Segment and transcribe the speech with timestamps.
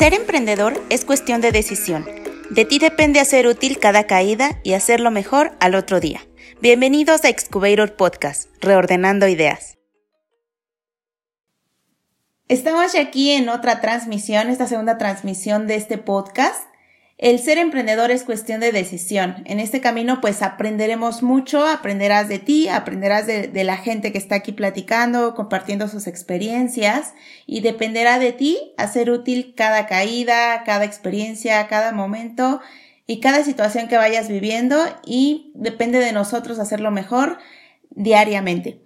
[0.00, 2.06] Ser emprendedor es cuestión de decisión.
[2.48, 6.22] De ti depende hacer útil cada caída y hacerlo mejor al otro día.
[6.62, 9.76] Bienvenidos a Excubator Podcast, reordenando ideas.
[12.48, 16.69] Estamos aquí en otra transmisión, esta segunda transmisión de este podcast.
[17.20, 19.42] El ser emprendedor es cuestión de decisión.
[19.44, 24.36] En este camino pues aprenderemos mucho, aprenderás de ti, aprenderás de, la gente que está
[24.36, 27.12] aquí platicando, compartiendo sus experiencias
[27.44, 32.62] y dependerá de ti hacer útil cada caída, cada experiencia, cada momento
[33.06, 37.36] y cada situación que vayas viviendo y depende de nosotros hacerlo mejor
[37.90, 38.80] diariamente.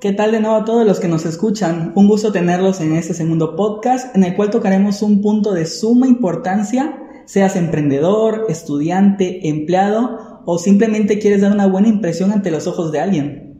[0.00, 1.92] ¿Qué tal de nuevo a todos los que nos escuchan?
[1.94, 6.06] Un gusto tenerlos en este segundo podcast en el cual tocaremos un punto de suma
[6.06, 12.92] importancia, seas emprendedor, estudiante, empleado o simplemente quieres dar una buena impresión ante los ojos
[12.92, 13.50] de alguien.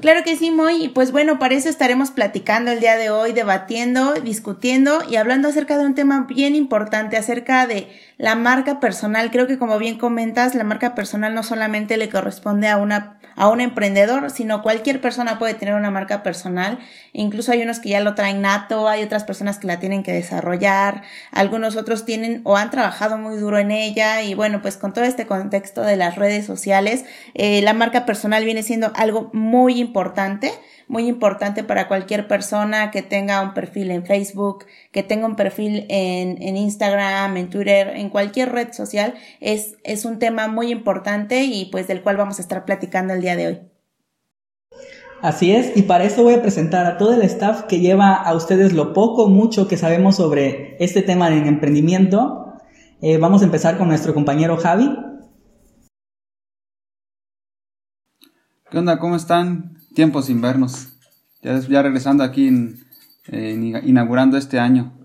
[0.00, 0.84] Claro que sí, Moy.
[0.84, 5.48] Y pues bueno, para eso estaremos platicando el día de hoy, debatiendo, discutiendo y hablando
[5.48, 7.88] acerca de un tema bien importante, acerca de
[8.18, 9.30] la marca personal.
[9.30, 13.48] Creo que como bien comentas, la marca personal no solamente le corresponde a una a
[13.48, 16.80] un emprendedor, sino cualquier persona puede tener una marca personal.
[17.12, 20.12] Incluso hay unos que ya lo traen nato, hay otras personas que la tienen que
[20.12, 24.92] desarrollar, algunos otros tienen o han trabajado muy duro en ella y bueno, pues con
[24.92, 29.78] todo este contexto de las redes sociales, eh, la marca personal viene siendo algo muy
[29.78, 30.50] importante
[30.88, 35.84] muy importante para cualquier persona que tenga un perfil en Facebook, que tenga un perfil
[35.90, 39.14] en, en Instagram, en Twitter, en cualquier red social.
[39.40, 43.20] Es, es un tema muy importante y pues del cual vamos a estar platicando el
[43.20, 43.60] día de hoy.
[45.20, 48.34] Así es, y para eso voy a presentar a todo el staff que lleva a
[48.34, 52.54] ustedes lo poco o mucho que sabemos sobre este tema de emprendimiento.
[53.00, 54.96] Eh, vamos a empezar con nuestro compañero Javi.
[58.70, 58.98] ¿Qué onda?
[59.00, 59.78] ¿Cómo están?
[59.98, 60.92] tiempo sin vernos.
[61.42, 62.76] Ya, ya regresando aquí, en,
[63.84, 64.97] inaugurando este año.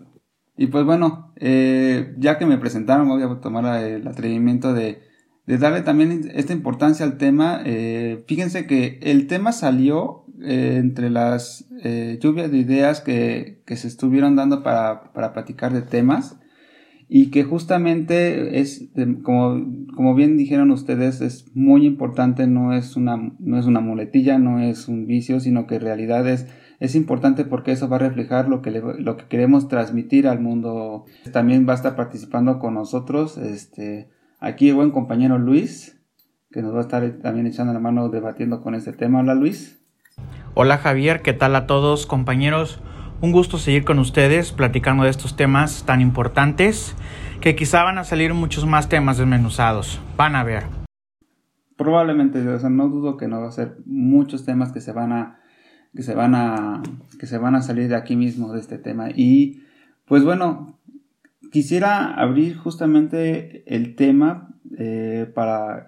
[0.57, 5.01] Y pues bueno, eh, ya que me presentaron, voy a tomar el atrevimiento de,
[5.45, 7.61] darle también esta importancia al tema.
[7.65, 11.67] Eh, fíjense que el tema salió eh, entre las
[12.21, 16.37] lluvias de ideas que, que, se estuvieron dando para, para platicar de temas
[17.15, 18.89] y que justamente es,
[19.21, 19.63] como,
[19.95, 24.59] como bien dijeron ustedes, es muy importante, no es una, no es una muletilla, no
[24.59, 26.47] es un vicio, sino que en realidad es,
[26.79, 31.05] es importante porque eso va a reflejar lo que, lo que queremos transmitir al mundo.
[31.31, 35.99] También va a estar participando con nosotros, este, aquí el buen compañero Luis,
[36.51, 39.19] que nos va a estar también echando la mano debatiendo con este tema.
[39.19, 39.83] Hola Luis.
[40.53, 42.79] Hola Javier, ¿qué tal a todos compañeros?
[43.21, 46.95] Un gusto seguir con ustedes platicando de estos temas tan importantes
[47.41, 49.99] que quizá van a salir muchos más temas desmenuzados.
[50.17, 50.63] Van a ver.
[51.77, 55.11] Probablemente, o sea, no dudo que no va a ser muchos temas que se van
[55.11, 55.39] a
[55.95, 56.81] que se van a
[57.19, 59.61] que se van a salir de aquí mismo de este tema y
[60.05, 60.79] pues bueno
[61.51, 65.85] quisiera abrir justamente el tema eh, para,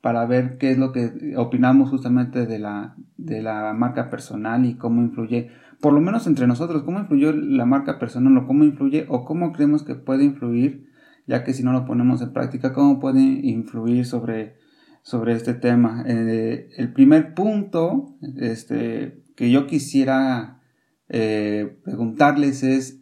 [0.00, 4.74] para ver qué es lo que opinamos justamente de la, de la marca personal y
[4.74, 9.06] cómo influye por lo menos entre nosotros, cómo influyó la marca personal o cómo influye
[9.08, 10.88] o cómo creemos que puede influir,
[11.26, 14.56] ya que si no lo ponemos en práctica, cómo puede influir sobre,
[15.02, 16.02] sobre este tema.
[16.06, 20.60] Eh, el primer punto este, que yo quisiera
[21.08, 22.98] eh, preguntarles es,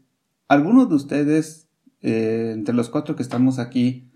[0.48, 1.70] ¿alguno de ustedes,
[2.02, 4.10] eh, entre los cuatro que estamos aquí,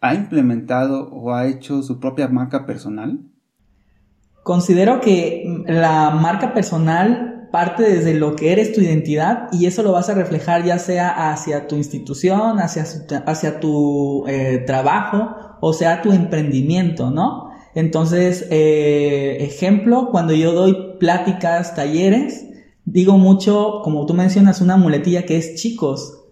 [0.00, 3.20] ha implementado o ha hecho su propia marca personal?
[4.42, 9.92] Considero que la marca personal parte desde lo que eres tu identidad y eso lo
[9.92, 12.84] vas a reflejar ya sea hacia tu institución, hacia,
[13.26, 17.45] hacia tu eh, trabajo o sea tu emprendimiento, ¿no?
[17.76, 22.46] Entonces, eh, ejemplo, cuando yo doy pláticas, talleres,
[22.84, 26.24] digo mucho, como tú mencionas, una muletilla que es chicos,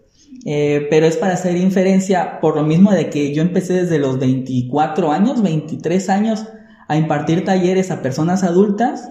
[0.44, 4.18] eh, pero es para hacer inferencia por lo mismo de que yo empecé desde los
[4.18, 6.44] 24 años, 23 años,
[6.88, 9.08] a impartir talleres a personas adultas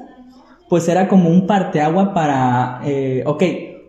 [0.73, 3.43] pues era como un parteagua para, eh, ok,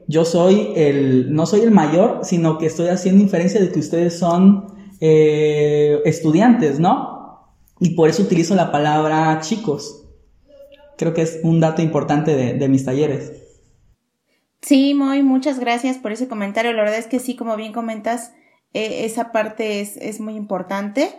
[0.07, 4.19] yo soy el, no soy el mayor, sino que estoy haciendo inferencia de que ustedes
[4.19, 4.67] son
[5.01, 7.14] eh, estudiantes, ¿no?
[7.85, 10.07] Y por eso utilizo la palabra chicos.
[10.97, 13.31] Creo que es un dato importante de, mis talleres.
[14.63, 16.73] Sí, Moy, muchas gracias por ese comentario.
[16.73, 18.33] La verdad es que sí, como bien comentas,
[18.73, 21.11] eh, esa parte es, es muy importante.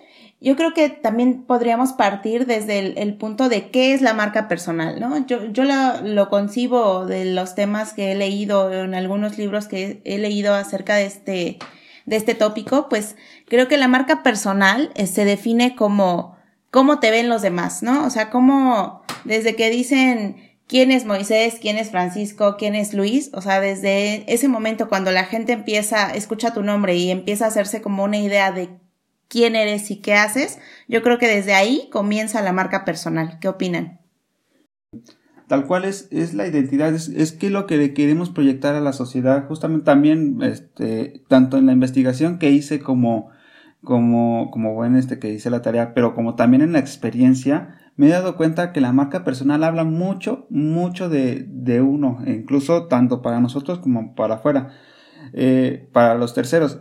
[0.42, 5.00] Yo creo que también podríamos partir desde el, punto de qué es la marca personal,
[5.00, 5.24] ¿no?
[5.28, 10.02] Yo, yo lo, lo, concibo de los temas que he leído en algunos libros que
[10.04, 11.60] he leído acerca de este,
[12.08, 13.18] de este tópico, pues
[13.48, 16.35] creo que la marca personal eh, se define como
[16.76, 18.06] cómo te ven los demás, ¿no?
[18.06, 20.36] O sea, cómo desde que dicen
[20.68, 25.10] quién es Moisés, quién es Francisco, quién es Luis, o sea, desde ese momento cuando
[25.12, 28.78] la gente empieza, escucha tu nombre y empieza a hacerse como una idea de
[29.30, 33.40] quién eres y qué haces, yo creo que desde ahí comienza la marca personal.
[33.40, 34.02] ¿Qué opinan?
[35.48, 38.92] Tal cual es, es la identidad, es, es que lo que queremos proyectar a la
[38.92, 43.30] sociedad, justamente también, este, tanto en la investigación que hice como,
[43.86, 48.08] como, como bueno, este que hice la tarea, pero como también en la experiencia, me
[48.08, 53.22] he dado cuenta que la marca personal habla mucho, mucho de, de uno, incluso tanto
[53.22, 54.72] para nosotros como para afuera,
[55.32, 56.80] eh, para los terceros.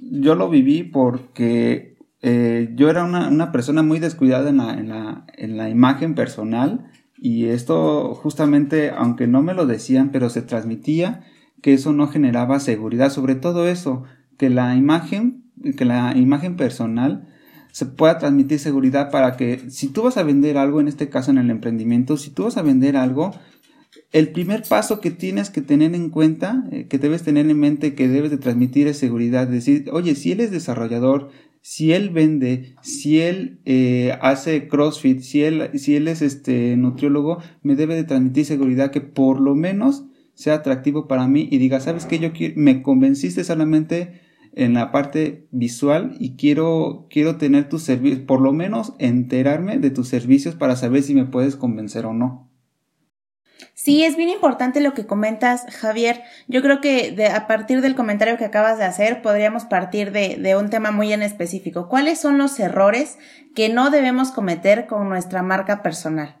[0.00, 4.88] Yo lo viví porque eh, yo era una, una, persona muy descuidada en la, en,
[4.88, 10.40] la, en la imagen personal y esto justamente, aunque no me lo decían, pero se
[10.40, 11.24] transmitía
[11.62, 14.04] que eso no generaba seguridad, sobre todo eso,
[14.36, 17.28] que la imagen, que la imagen personal
[17.72, 21.32] se pueda transmitir seguridad para que si tú vas a vender algo, en este caso
[21.32, 23.32] en el emprendimiento, si tú vas a vender algo,
[24.12, 27.94] el primer paso que tienes que tener en cuenta, eh, que debes tener en mente,
[27.94, 29.48] que debes de transmitir es seguridad.
[29.48, 31.30] Decir, oye, si él es desarrollador,
[31.62, 37.38] si él vende, si él eh, hace CrossFit, si él, si él es este nutriólogo,
[37.62, 41.80] me debe de transmitir seguridad que por lo menos sea atractivo para mí y diga,
[41.80, 44.20] sabes que yo me convenciste solamente
[44.56, 49.90] en la parte visual y quiero, quiero tener tus servicios, por lo menos enterarme de
[49.90, 52.50] tus servicios para saber si me puedes convencer o no.
[53.72, 56.22] Sí, es bien importante lo que comentas, Javier.
[56.48, 60.36] Yo creo que de, a partir del comentario que acabas de hacer, podríamos partir de,
[60.36, 61.88] de un tema muy en específico.
[61.88, 63.18] ¿Cuáles son los errores
[63.54, 66.36] que no debemos cometer con nuestra marca personal?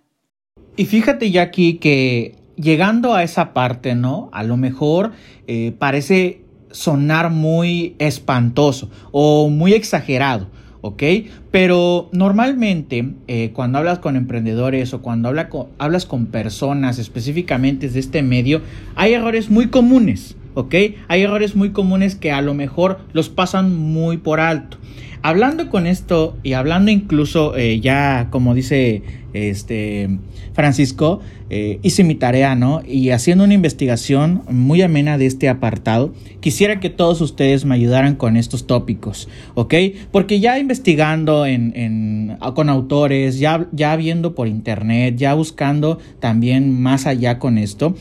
[0.76, 4.28] Y fíjate ya aquí que llegando a esa parte, ¿no?
[4.32, 5.12] A lo mejor
[5.46, 6.43] eh, parece
[6.74, 10.48] sonar muy espantoso o muy exagerado.
[10.80, 11.02] ¿ok?
[11.50, 15.48] Pero normalmente eh, cuando hablas con emprendedores o cuando habla
[15.78, 18.60] hablas con personas específicamente de este medio,
[18.94, 20.74] hay errores muy comunes, ¿ok?
[21.08, 24.76] Hay errores muy comunes que a lo mejor los pasan muy por alto.
[25.22, 29.02] Hablando con esto y hablando incluso eh, ya como dice
[29.34, 30.08] este
[30.54, 31.20] Francisco,
[31.50, 32.80] eh, hice mi tarea, ¿no?
[32.86, 38.14] Y haciendo una investigación muy amena de este apartado, quisiera que todos ustedes me ayudaran
[38.14, 39.74] con estos tópicos, ¿ok?
[40.10, 41.44] Porque ya investigando
[42.54, 47.94] con autores, ya, ya viendo por internet, ya buscando también más allá con esto,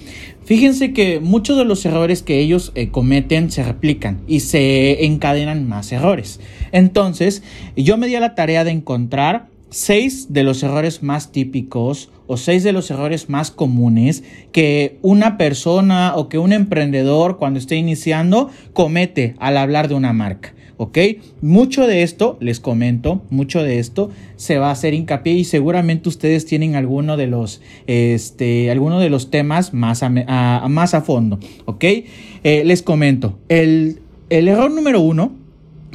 [0.46, 5.68] Fíjense que muchos de los errores que ellos eh, cometen se replican y se encadenan
[5.70, 6.42] más errores.
[6.74, 7.44] Entonces,
[7.78, 12.38] yo me di a la tarea de encontrar seis de los errores más típicos o
[12.38, 17.76] seis de los errores más comunes que una persona o que un emprendedor cuando esté
[17.76, 20.54] iniciando comete al hablar de una marca.
[20.78, 20.98] ¿Ok?
[21.42, 26.10] Mucho de esto, les comento, mucho de esto se va a hacer hincapié y seguramente
[26.10, 31.40] ustedes tienen alguno de los, este, alguno de los temas más a, más a fondo.
[31.66, 31.84] ¿Ok?
[31.84, 35.43] Eh, les comento, el, el error número uno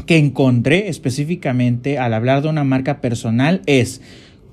[0.06, 4.00] que encontré específicamente al hablar de una marca personal es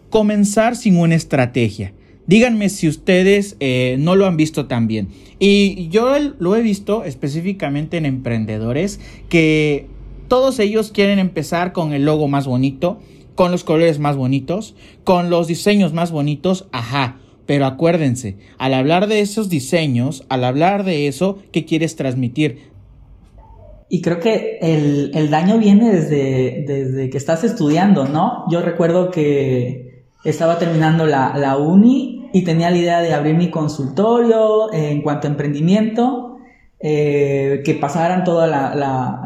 [0.10, 1.94] comenzar sin una estrategia.
[2.28, 5.10] Díganme si ustedes eh, no lo han visto también.
[5.40, 9.00] Y yo lo he visto específicamente en emprendedores
[9.30, 9.88] que
[10.28, 13.00] todos ellos quieren empezar con el logo más bonito,
[13.36, 17.20] con los colores más bonitos, con los diseños más bonitos, ajá.
[17.46, 22.72] Pero acuérdense, al hablar de esos diseños, al hablar de eso, ¿qué quieres transmitir?
[23.88, 28.46] Y creo que el, el daño viene desde, desde, que estás estudiando, ¿no?
[28.50, 33.50] Yo recuerdo que estaba terminando la, la uni y tenía la idea de abrir mi
[33.50, 36.36] consultorio en cuanto a emprendimiento,
[36.82, 38.50] eh, que pasaran todas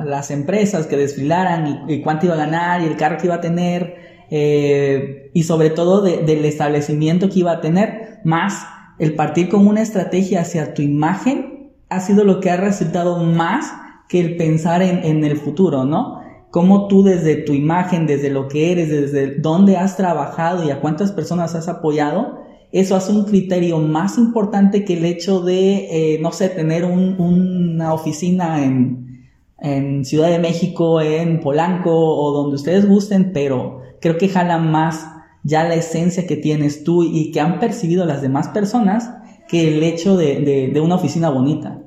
[0.05, 3.41] las empresas, que desfilaran y, cuánto iba a ganar y el carro que iba a
[3.41, 3.95] tener,
[4.29, 8.67] eh, y sobre todo del establecimiento que iba a tener, más
[8.99, 13.73] el partir con una estrategia hacia tu imagen ha sido lo que ha resultado más
[14.09, 16.19] que el pensar en, el futuro, ¿no?
[16.49, 20.81] Cómo tú desde tu imagen, desde lo que eres, desde dónde has trabajado y a
[20.81, 22.39] cuántas personas has apoyado,
[22.71, 27.93] eso hace un criterio más importante que el hecho de, eh, no sé, tener una
[27.93, 29.27] oficina en,
[29.59, 35.07] en, Ciudad de México, en Polanco o donde ustedes gusten, pero creo que jala más
[35.43, 39.11] ya la esencia que tienes tú y que han percibido las demás personas
[39.47, 41.83] que el hecho de, de una oficina bonita.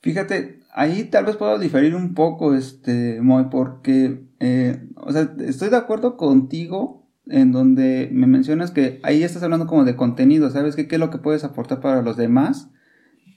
[0.00, 5.70] Fíjate, ahí tal vez puedo diferir un poco, este, Moy, porque, eh, o sea, estoy
[5.70, 10.76] de acuerdo contigo en donde me mencionas que ahí estás hablando como de contenido, ¿sabes?
[10.76, 12.68] ¿Qué, qué es lo que puedes aportar para los demás?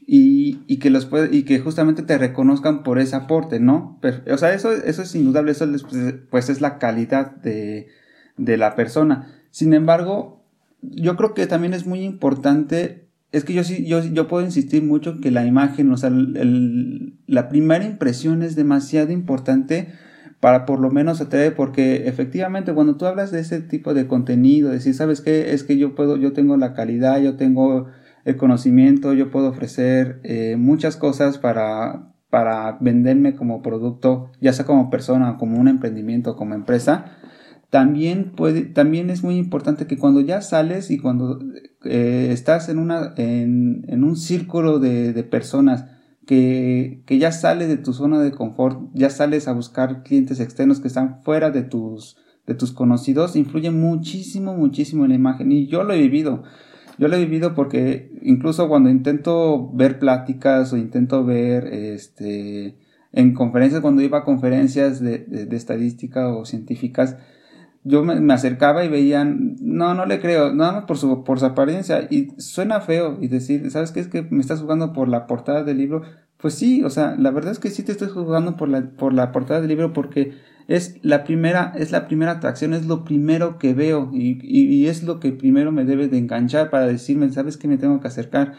[0.05, 3.99] Y, y que los puede, y que justamente te reconozcan por ese aporte, ¿no?
[4.31, 5.85] o sea, eso, eso es indudable, eso es,
[6.29, 7.87] pues es la calidad de,
[8.37, 9.33] de la persona.
[9.51, 10.41] Sin embargo,
[10.81, 13.06] yo creo que también es muy importante,
[13.37, 17.49] es que yo sí, yo, yo puedo insistir mucho que la imagen, o sea, la
[17.49, 19.89] primera impresión es demasiado importante
[20.39, 24.69] para por lo menos atrever, porque efectivamente cuando tú hablas de ese tipo de contenido,
[24.69, 25.53] decir, ¿sabes qué?
[25.53, 27.87] Es que yo puedo, yo tengo la calidad, yo tengo
[28.25, 34.65] el conocimiento, yo puedo ofrecer eh, muchas cosas para, para venderme como producto, ya sea
[34.65, 37.17] como persona, como un emprendimiento, como empresa,
[37.69, 41.39] también puede, también es muy importante que cuando ya sales y cuando
[41.87, 45.85] eh, estás en una, en, en un círculo de, de personas
[46.25, 50.79] que, que, ya sales de tu zona de confort, ya sales a buscar clientes externos
[50.79, 55.51] que están fuera de tus, de tus conocidos, influye muchísimo, muchísimo en la imagen.
[55.51, 56.43] Y yo lo he vivido.
[56.97, 62.75] Yo lo he vivido porque incluso cuando intento ver pláticas o intento ver este
[63.13, 67.17] en conferencias, cuando iba a conferencias de, de, estadística o científicas,
[67.83, 71.45] yo me, acercaba y veían, no, no le creo, nada más por su, por su
[71.45, 75.27] apariencia, y suena feo, y decir, ¿sabes qué es que me estás jugando por la
[75.27, 76.03] portada del libro?
[76.37, 79.13] Pues sí, o sea, la verdad es que sí te estoy jugando por la, por
[79.13, 80.33] la portada del libro porque
[80.67, 85.03] es la primera, es la primera atracción, es lo primero que veo y, y, es
[85.03, 88.53] lo que primero me debe de enganchar para decirme, ¿sabes qué me tengo que acercar?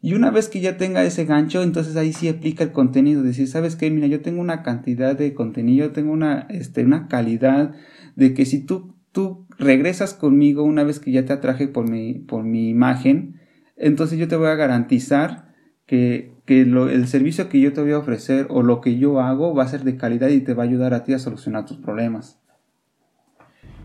[0.00, 3.48] Y una vez que ya tenga ese gancho, entonces ahí sí aplica el contenido, decir,
[3.48, 3.90] ¿sabes qué?
[3.90, 7.74] Mira, yo tengo una cantidad de contenido, tengo una, este, una calidad
[8.18, 12.14] de que si tú, tú regresas conmigo una vez que ya te atraje por mi,
[12.14, 13.40] por mi imagen,
[13.76, 15.54] entonces yo te voy a garantizar
[15.86, 19.54] que que el servicio que yo te voy a ofrecer o lo que yo hago
[19.54, 21.76] va a ser de calidad y te va a ayudar a ti a solucionar tus
[21.76, 22.38] problemas.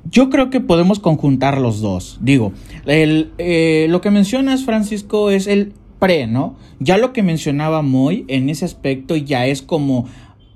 [0.10, 2.20] Yo creo que podemos conjuntar los dos.
[2.22, 2.54] Digo,
[2.86, 6.56] el, eh, lo que mencionas, Francisco, es el pre, ¿no?
[6.80, 10.08] Ya lo que mencionaba Moy en ese aspecto ya es como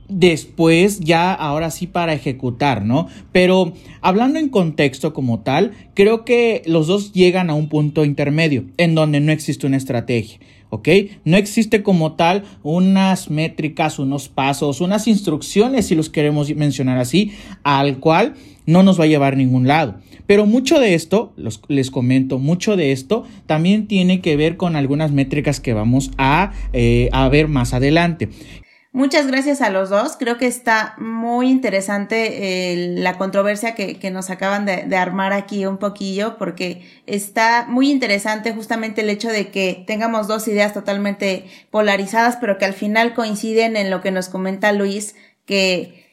[0.10, 3.08] después ya ahora sí para ejecutar, ¿no?
[3.32, 8.66] Pero hablando en contexto como tal, creo que los dos llegan a un punto intermedio
[8.78, 10.40] en donde no existe una estrategia.
[10.70, 10.90] ¿ok?
[11.24, 17.32] No existe como tal unas métricas, unos pasos, unas instrucciones, si los queremos mencionar así,
[17.64, 18.36] al cual
[18.66, 19.96] no nos va a llevar a ningún lado.
[20.26, 21.34] Pero mucho de esto,
[21.70, 26.52] les comento, mucho de esto también tiene que ver con algunas métricas que vamos a,
[26.74, 28.28] eh, a ver más adelante.
[28.98, 30.18] Muchas gracias a los dos.
[30.18, 35.68] Creo que está muy interesante eh, la controversia que, nos acaban de, de, armar aquí
[35.68, 41.46] un poquillo, porque está muy interesante justamente el hecho de que tengamos dos ideas totalmente
[41.70, 45.14] polarizadas, pero que al final coinciden en lo que nos comenta Luis,
[45.46, 46.10] que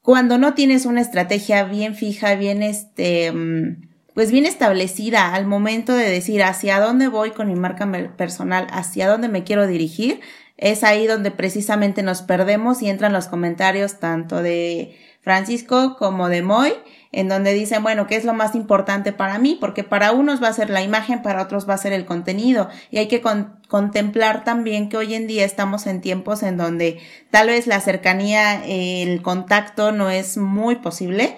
[0.00, 5.94] cuando no tienes una estrategia bien fija, bien este, mm, pues bien establecida al momento
[5.94, 10.20] de decir hacia dónde voy con mi marca personal, hacia dónde me quiero dirigir,
[10.62, 16.42] es ahí donde precisamente nos perdemos y entran los comentarios tanto de Francisco como de
[16.42, 16.72] Moy,
[17.10, 19.58] en donde dicen, bueno, ¿qué es lo más importante para mí?
[19.60, 22.68] Porque para unos va a ser la imagen, para otros va a ser el contenido.
[22.92, 23.20] Y hay que
[23.68, 27.00] contemplar también que hoy en día estamos en tiempos en donde
[27.32, 31.36] tal vez la cercanía, el contacto no es muy posible.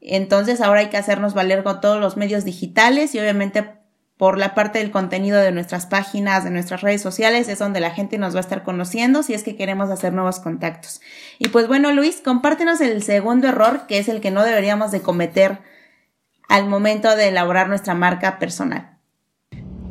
[0.00, 3.83] Entonces ahora hay que hacernos valer con todos los medios digitales y obviamente
[4.16, 7.90] por la parte del contenido de nuestras páginas, de nuestras redes sociales, es donde la
[7.90, 11.00] gente nos va a estar conociendo si es que queremos hacer nuevos contactos.
[11.38, 15.00] Y pues bueno, Luis, compártenos el segundo error, que es el que no deberíamos de
[15.00, 15.58] cometer
[16.48, 18.98] al momento de elaborar nuestra marca personal.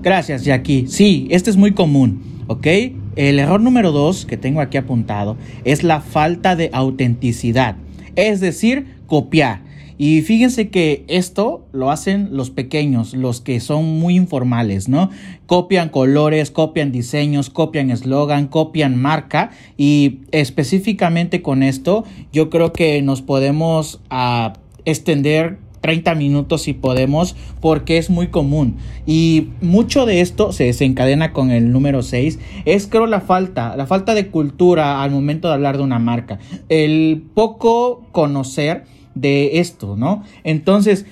[0.01, 0.87] Gracias, Jackie.
[0.87, 2.67] Sí, este es muy común, ¿ok?
[3.15, 7.75] El error número dos que tengo aquí apuntado es la falta de autenticidad,
[8.15, 9.61] es decir, copiar.
[10.05, 15.09] Y fíjense que esto lo hacen los pequeños, los que son muy informales, ¿no?
[15.45, 23.01] Copian colores, copian diseños, copian eslogan, copian marca y específicamente con esto yo creo que
[23.01, 24.51] nos podemos uh,
[24.83, 28.75] extender 30 minutos si podemos, porque es muy común.
[29.05, 32.39] Y mucho de esto se desencadena con el número 6.
[32.65, 36.39] Es creo la falta, la falta de cultura al momento de hablar de una marca.
[36.67, 38.83] El poco conocer
[39.15, 40.23] de esto, ¿no?
[40.43, 41.05] Entonces,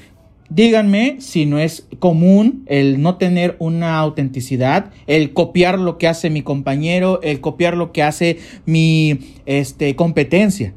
[0.50, 6.30] díganme si no es común el no tener una autenticidad, el copiar lo que hace
[6.30, 10.74] mi compañero, el copiar lo que hace mi este, competencia.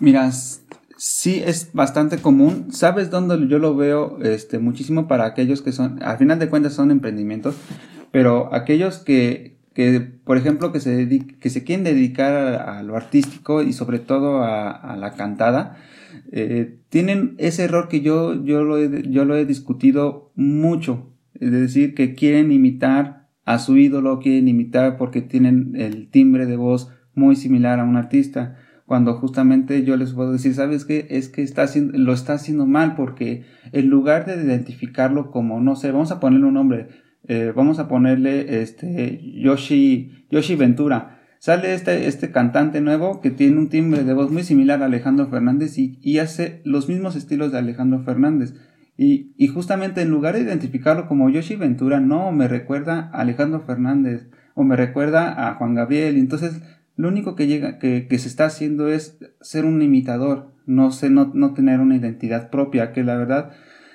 [0.00, 0.30] Mira,
[0.96, 2.68] sí es bastante común.
[2.72, 6.74] ¿Sabes dónde yo lo veo este, muchísimo para aquellos que son, al final de cuentas
[6.74, 7.56] son emprendimientos,
[8.10, 11.06] pero aquellos que, que, por ejemplo, que se,
[11.38, 15.76] que se quieren dedicar a, lo artístico y sobre todo a, la cantada,
[16.32, 21.14] eh, tienen ese error que yo, yo, lo he, yo lo he discutido mucho.
[21.34, 26.56] Es decir, que quieren imitar a su ídolo, quieren imitar porque tienen el timbre de
[26.56, 28.56] voz muy similar a un artista.
[28.84, 31.06] cuando justamente yo les puedo decir, ¿sabes qué?
[31.08, 35.92] Es que está lo está haciendo mal porque en lugar de identificarlo como, no sé,
[35.92, 36.88] vamos a ponerle un nombre,
[37.28, 41.20] eh, vamos a ponerle este Yoshi, Yoshi Ventura.
[41.38, 45.28] Sale este, este cantante nuevo que tiene un timbre de voz muy similar a Alejandro
[45.28, 48.54] Fernández y, hace los mismos estilos de Alejandro Fernández.
[48.96, 54.28] Y, justamente en lugar de identificarlo como Yoshi Ventura, no, me recuerda a Alejandro Fernández
[54.54, 56.16] o me recuerda a Juan Gabriel.
[56.16, 56.60] Entonces
[56.96, 61.30] lo único que, llega, que se está haciendo es ser un imitador, no, sé, no,
[61.32, 63.52] no tener una identidad propia, que la verdad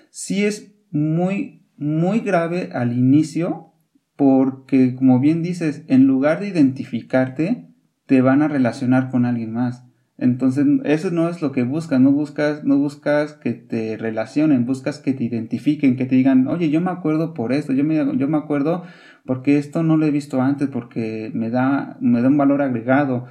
[0.09, 3.74] sí es muy, muy grave al inicio,
[4.15, 7.70] porque como bien dices, en lugar de identificarte,
[8.06, 9.86] te van a relacionar con alguien más.
[10.18, 15.00] Entonces, eso no es lo que buscas, no buscas, no buscas que te relacionen, buscas
[15.00, 18.27] que te identifiquen, que te digan, oye, yo me acuerdo por esto, yo me, yo
[18.27, 18.84] me acuerdo
[19.25, 23.25] porque esto no lo he visto antes, porque me da, me da un valor agregado.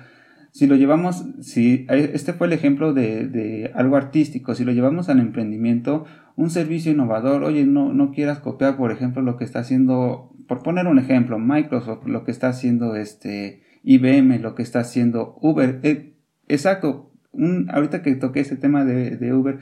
[0.53, 5.09] Si lo llevamos, si este fue el ejemplo de, de algo artístico, si lo llevamos
[5.09, 6.05] al emprendimiento,
[6.37, 10.63] un servicio innovador, oye, no, no quieras copiar, por ejemplo, lo que está haciendo, por
[10.63, 15.81] poner un ejemplo, Microsoft, lo que está haciendo este IBM, lo que está haciendo Uber.
[15.85, 16.17] Eh,
[16.49, 19.59] exacto, un, ahorita que toqué ese tema de, de, Uber,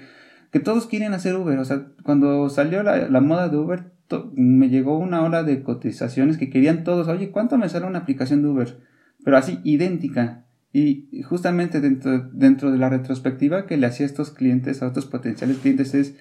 [0.51, 3.93] que todos quieren hacer Uber, o sea, cuando salió la, la moda de Uber,
[4.35, 8.43] me llegó una hora de cotizaciones que querían todos, oye, ¿cuánto me sale una aplicación
[8.43, 8.81] de Uber?
[9.25, 10.47] Pero así, idéntica.
[10.73, 15.07] Y justamente dentro, dentro de la retrospectiva que le hacía a estos clientes, a otros
[15.07, 16.17] potenciales clientes, es,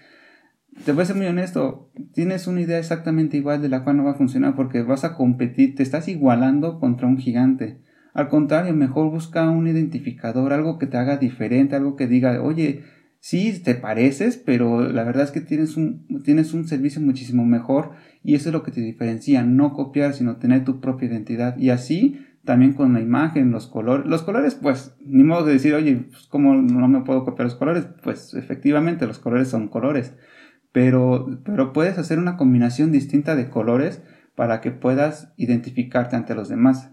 [0.86, 4.06] te voy a ser muy honesto, tienes una idea exactamente igual de la cual no
[4.06, 7.82] va a funcionar porque vas a competir, te estás igualando contra un gigante.
[8.14, 12.84] Al contrario, mejor busca un identificador, algo que te haga diferente, algo que diga, oye,
[13.20, 17.92] sí te pareces, pero la verdad es que tienes un, tienes un servicio muchísimo mejor
[18.24, 21.58] y eso es lo que te diferencia, no copiar, sino tener tu propia identidad.
[21.58, 24.06] Y así también con la imagen, los colores.
[24.06, 27.56] Los colores, pues, ni modo de decir, oye, pues, ¿cómo no me puedo copiar los
[27.56, 27.88] colores?
[28.04, 30.14] Pues efectivamente los colores son colores,
[30.72, 34.02] pero, pero puedes hacer una combinación distinta de colores
[34.36, 36.92] para que puedas identificarte ante los demás.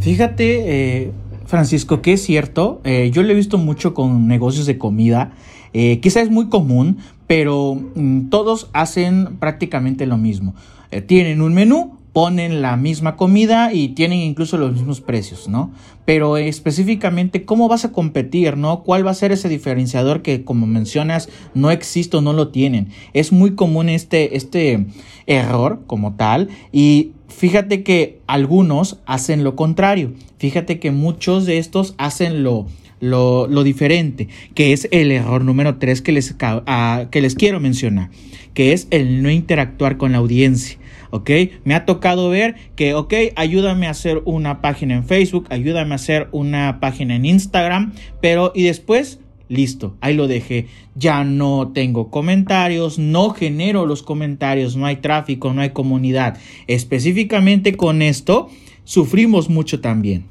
[0.00, 1.12] Fíjate, eh,
[1.50, 5.32] Francisco, que es cierto, eh, yo lo he visto mucho con negocios de comida,
[5.72, 10.54] eh, quizá es muy común, pero mm, todos hacen prácticamente lo mismo.
[10.90, 15.70] Eh, tienen un menú, ponen la misma comida y tienen incluso los mismos precios, ¿no?
[16.04, 18.82] Pero específicamente, ¿cómo vas a competir, no?
[18.82, 22.88] ¿Cuál va a ser ese diferenciador que, como mencionas, no existe o no lo tienen?
[23.12, 24.86] Es muy común este, este
[25.26, 30.12] error como tal y fíjate que algunos hacen lo contrario.
[30.38, 32.66] Fíjate que muchos de estos hacen lo,
[33.00, 38.10] lo, diferente, que es el error número 3 que les, uh, que les quiero mencionar,
[38.52, 40.79] que es el no interactuar con la audiencia.
[41.10, 41.30] ¿Ok?
[41.64, 45.96] Me ha tocado ver que, ok, ayúdame a hacer una página en Facebook, ayúdame a
[45.96, 50.66] hacer una página en Instagram, pero y después, listo, ahí lo dejé.
[50.94, 56.38] Ya no tengo comentarios, no genero los comentarios, no hay tráfico, no hay comunidad.
[56.66, 58.48] Específicamente con esto,
[58.84, 60.30] sufrimos mucho también.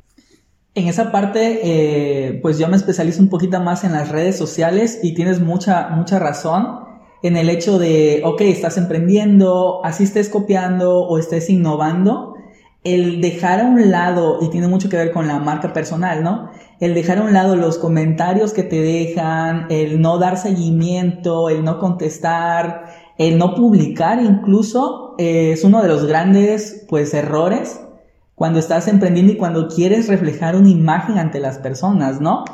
[0.75, 4.99] En esa parte, eh, pues yo me especializo un poquito más en las redes sociales
[5.03, 6.88] y tienes mucha, mucha razón
[7.21, 12.35] en el hecho de, ok, estás emprendiendo, así estés copiando o estés innovando,
[12.83, 16.49] el dejar a un lado, y tiene mucho que ver con la marca personal, ¿no?
[16.79, 21.63] El dejar a un lado los comentarios que te dejan, el no dar seguimiento, el
[21.65, 22.85] no contestar,
[23.17, 27.81] el no publicar incluso, eh, es uno de los grandes, pues, errores
[28.33, 32.45] cuando estás emprendiendo y cuando quieres reflejar una imagen ante las personas, ¿no?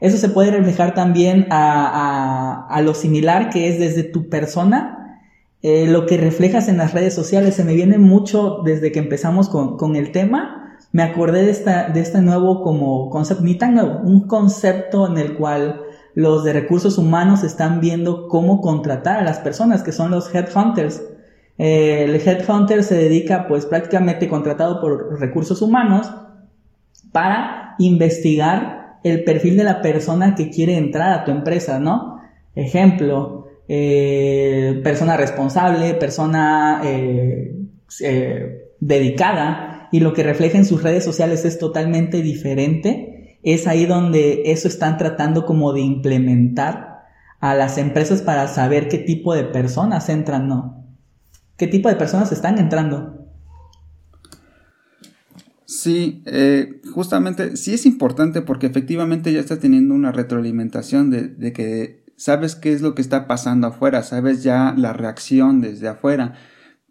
[0.00, 5.20] Eso se puede reflejar también a, lo similar que es desde tu persona,
[5.62, 7.56] eh, lo que reflejas en las redes sociales.
[7.56, 10.78] Se me viene mucho desde que empezamos con, el tema.
[10.92, 15.18] Me acordé de, esta, de este nuevo como concepto, ni tan nuevo, un concepto en
[15.18, 15.82] el cual
[16.14, 21.02] los de recursos humanos están viendo cómo contratar a las personas, que son los headhunters.
[21.58, 26.08] Eh, el headhunter se dedica pues prácticamente contratado por recursos humanos
[27.10, 32.20] para investigar el perfil de la persona que quiere entrar a tu empresa, ¿no?
[32.54, 37.54] Ejemplo, eh, persona responsable, persona eh,
[38.00, 43.86] eh, dedicada y lo que refleja en sus redes sociales es totalmente diferente, es ahí
[43.86, 47.04] donde eso están tratando como de implementar
[47.40, 50.84] a las empresas para saber qué tipo de personas entran, ¿no?
[51.56, 53.17] ¿Qué tipo de personas están entrando?
[55.68, 61.52] Sí, eh, justamente sí es importante porque efectivamente ya estás teniendo una retroalimentación de, de,
[61.52, 66.32] que sabes qué es lo que está pasando afuera, sabes ya la reacción desde afuera,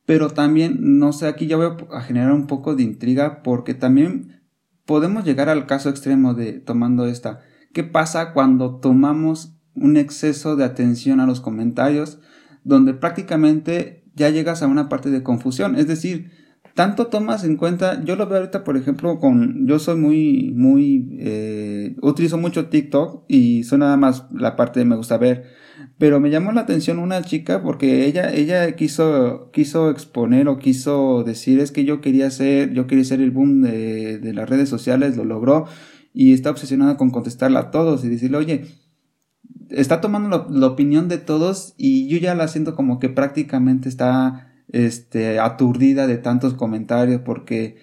[0.06, 4.44] pero también, no sé, aquí ya voy a generar un poco de intriga porque también
[4.86, 7.40] podemos llegar al caso extremo de tomando esta.
[7.74, 12.20] ¿Qué pasa cuando tomamos un exceso de atención a los comentarios
[12.64, 15.76] donde prácticamente ya llegas a una parte de confusión?
[15.76, 16.30] Es decir,
[16.78, 21.18] tanto tomas en cuenta, yo lo veo ahorita, por ejemplo, con, yo soy muy, muy,
[21.20, 25.46] eh, utilizo mucho TikTok y soy nada más la parte de me gusta ver,
[25.98, 31.24] pero me llamó la atención una chica porque ella, ella quiso, quiso exponer o quiso
[31.24, 34.70] decir es que yo quería ser, yo quería ser el boom de, de las redes
[34.70, 35.66] sociales, lo logró
[36.14, 38.66] y está obsesionada con contestarla a todos y decirle, oye,
[39.72, 44.47] está tomando la opinión de todos y yo ya la siento como que prácticamente está
[44.70, 47.78] este, aturdida de tantos comentarios porque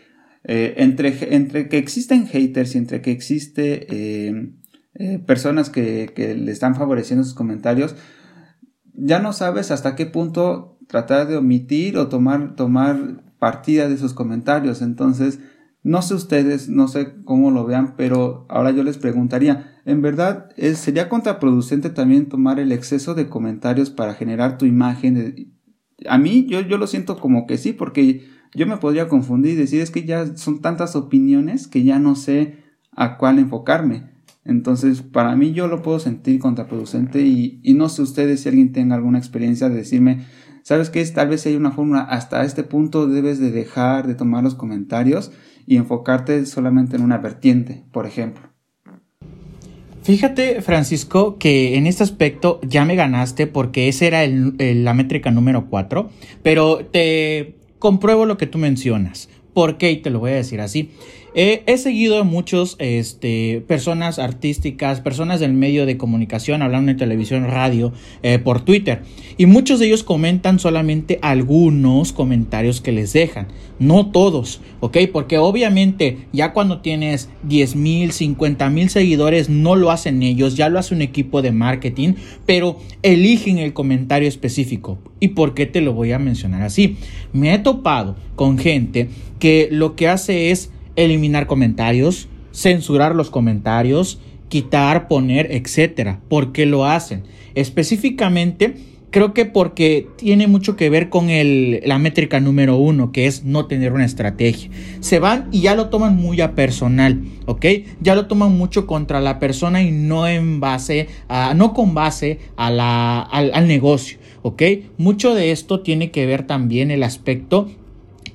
[0.45, 4.53] eh, entre, entre que existen haters y entre que existe eh,
[4.95, 7.97] eh, personas que, que, le están favoreciendo sus comentarios,
[8.93, 14.13] ya no sabes hasta qué punto tratar de omitir o tomar, tomar partida de sus
[14.13, 14.83] comentarios.
[14.83, 15.41] Entonces,
[15.83, 20.51] no sé ustedes, no sé cómo lo vean, pero ahora yo les preguntaría, ¿en verdad
[20.75, 25.54] sería contraproducente también tomar el exceso de comentarios para generar tu imagen?
[26.09, 29.57] A mí yo, yo lo siento como que sí, porque yo me podría confundir y
[29.57, 34.15] decir es que ya son tantas opiniones que ya no sé a cuál enfocarme.
[34.45, 38.73] Entonces, para mí yo lo puedo sentir contraproducente y, y no sé ustedes si alguien
[38.73, 40.27] tenga alguna experiencia de decirme,
[40.63, 41.05] ¿sabes qué?
[41.07, 45.33] Tal vez hay una fórmula, hasta este punto debes de dejar de tomar los comentarios
[45.67, 48.54] y enfocarte solamente en una vertiente, por ejemplo.
[50.05, 55.71] Fíjate, Francisco, que en este aspecto ya me ganaste porque esa era la métrica número
[55.71, 56.11] 4,
[56.43, 59.31] pero te compruebo lo que tú mencionas.
[59.55, 59.93] ¿Por qué?
[59.93, 60.91] Y te lo voy a decir así.
[61.35, 67.47] He seguido a muchos este, personas artísticas, personas del medio de comunicación, hablando en televisión,
[67.49, 67.93] radio,
[68.23, 69.03] eh, por Twitter.
[69.37, 73.49] Y muchos de ellos comentan solamente algunos comentarios que les dejan.
[73.81, 74.99] No todos, ¿ok?
[75.13, 80.69] Porque obviamente ya cuando tienes 10 mil, 50 mil seguidores, no lo hacen ellos, ya
[80.69, 82.15] lo hace un equipo de marketing,
[82.47, 84.99] pero eligen el comentario específico.
[85.19, 86.97] ¿Y por qué te lo voy a mencionar así?
[87.33, 89.09] Me he topado con gente
[89.41, 96.21] que lo que hace es eliminar comentarios, censurar los comentarios, quitar, poner, etcétera.
[96.29, 97.25] ¿Por qué lo hacen?
[97.55, 98.77] Específicamente,
[99.11, 103.45] creo que porque tiene mucho que ver con el, la métrica número uno, que es
[103.45, 104.71] no tener una estrategia.
[105.01, 107.67] Se van y ya lo toman muy a personal, ¿ok?
[108.01, 112.41] Ya lo toman mucho contra la persona y no en base a, no con base
[112.57, 114.63] a la, al, al negocio, ¿ok?
[114.99, 117.71] Mucho de esto tiene que ver también el aspecto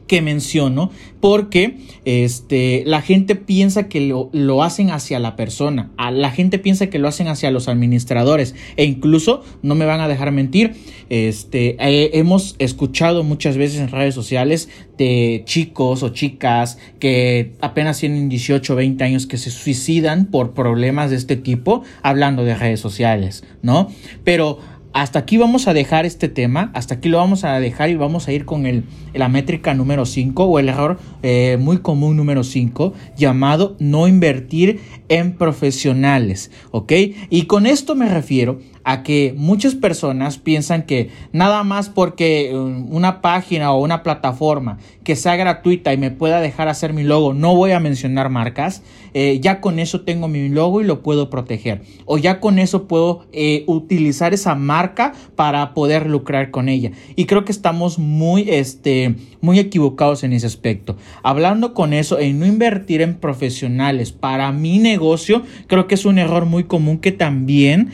[0.10, 0.90] que menciono
[1.22, 6.88] porque este, la gente piensa que lo, lo, hacen hacia la persona, la gente piensa
[6.88, 10.74] que lo hacen hacia los administradores e incluso, no me van a dejar mentir,
[11.10, 11.76] este,
[12.18, 18.74] hemos escuchado muchas veces en redes sociales de chicos o chicas que apenas tienen 18
[18.74, 23.44] o 20 años que se suicidan por problemas de este tipo hablando de redes sociales,
[23.62, 23.90] ¿no?
[24.24, 27.96] Pero hasta aquí vamos a dejar este tema, hasta aquí lo vamos a dejar y
[27.96, 32.18] vamos a ir con el, la métrica número 5 o el error eh, muy común
[32.18, 36.92] número 5 llamado no invertir en profesionales, ¿ok?
[37.30, 42.92] Y con esto me refiero a que muchas personas piensan que nada más porque um,
[42.92, 47.36] una página o una plataforma que sea gratuita y me pueda dejar hacer mi logo,
[47.36, 48.82] no voy a mencionar marcas,
[49.14, 51.84] eh, ya con eso tengo mi logo y lo puedo proteger.
[52.06, 56.90] O ya con eso puedo eh, utilizar esa marca para poder lucrar con ella.
[57.16, 60.96] Y creo que estamos muy, este, muy equivocados en ese aspecto.
[61.22, 66.18] Hablando con eso, en no invertir en profesionales para mi negocio, creo que es un
[66.18, 67.92] error muy común que también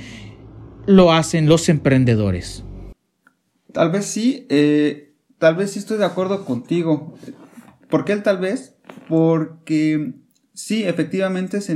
[0.87, 2.63] lo hacen los emprendedores.
[3.71, 7.15] Tal vez sí, eh, tal vez sí estoy de acuerdo contigo.
[7.89, 8.75] ¿Por qué el tal vez?
[9.07, 10.13] Porque
[10.53, 11.75] sí, efectivamente se,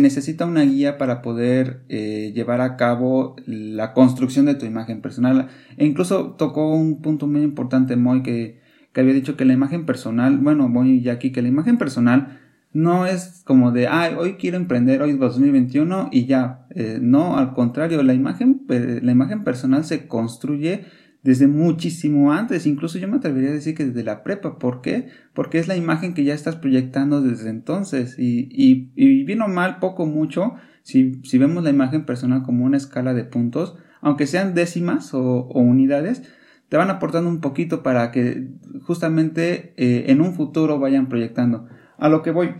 [0.00, 5.48] necesita una guía para poder eh, llevar a cabo la construcción de tu imagen personal.
[5.76, 8.60] E incluso tocó un punto muy importante, Moy, que,
[8.94, 12.41] había dicho que la imagen personal, bueno, Moy y aquí, que la imagen personal
[12.72, 16.66] no es como de, ah, hoy quiero emprender, hoy es 2021 y ya.
[16.70, 20.86] Eh, no, al contrario, la imagen, la imagen personal se construye
[21.22, 24.58] desde muchísimo antes, incluso yo me atrevería a decir que desde la prepa.
[24.58, 25.08] ¿Por qué?
[25.34, 28.18] Porque es la imagen que ya estás proyectando desde entonces.
[28.18, 32.64] Y, y, y bien o mal, poco mucho, si, si vemos la imagen personal como
[32.64, 36.22] una escala de puntos, aunque sean décimas o, o unidades,
[36.68, 38.48] te van aportando un poquito para que
[38.82, 41.68] justamente eh, en un futuro vayan proyectando.
[42.02, 42.56] A lo que voy.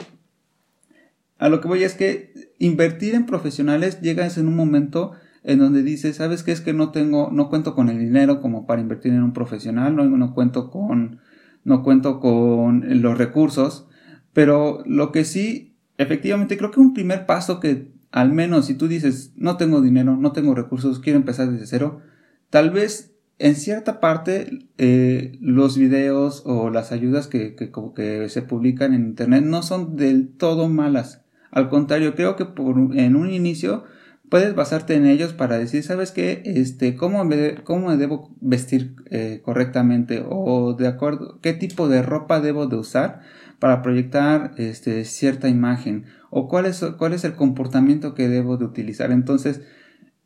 [1.36, 5.82] A lo que voy es que invertir en profesionales llegas en un momento en donde
[5.82, 6.52] dices, ¿sabes qué?
[6.52, 9.96] Es que no tengo, no cuento con el dinero como para invertir en un profesional,
[9.96, 11.18] no, no cuento con,
[11.64, 13.88] no cuento con los recursos.
[14.32, 18.86] Pero lo que sí, efectivamente, creo que un primer paso que, al menos si tú
[18.86, 22.00] dices, no tengo dinero, no tengo recursos, quiero empezar desde cero,
[22.48, 28.42] tal vez en cierta parte eh, los videos o las ayudas que, que, que, se
[28.42, 31.24] publican en internet no son del todo malas.
[31.50, 33.84] Al contrario, creo que por, en un inicio
[34.32, 36.42] puedes basarte en ellos para decir, ¿sabes qué?
[36.46, 40.24] Este, ¿cómo me, cómo debo vestir eh, correctamente?
[40.26, 43.20] O de acuerdo, ¿qué tipo de ropa debo de usar
[43.58, 46.06] para proyectar este, cierta imagen?
[46.30, 49.12] O cuál es, cuál es el comportamiento que debo de utilizar.
[49.12, 49.60] Entonces,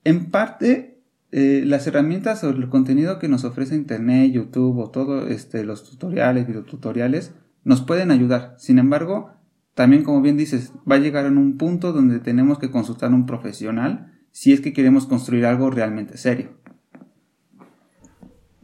[0.05, 0.96] en parte,
[1.33, 5.89] eh, las herramientas o el contenido que nos ofrece Internet, YouTube o todo este, los
[5.89, 7.35] tutoriales, videotutoriales,
[7.65, 8.55] nos pueden ayudar.
[8.59, 9.31] Sin embargo,
[9.75, 13.15] también, como bien dices, va a llegar en un punto donde tenemos que consultar a
[13.15, 16.51] un profesional si es que queremos construir algo realmente serio.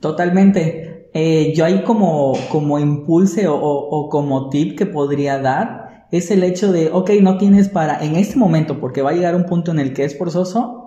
[0.01, 1.11] Totalmente.
[1.14, 6.72] Eh, yo ahí como, como impulse o, como tip que podría dar es el hecho
[6.72, 9.79] de, ok, no tienes para, en este momento, porque va a llegar un punto en
[9.79, 10.81] el que es forzoso,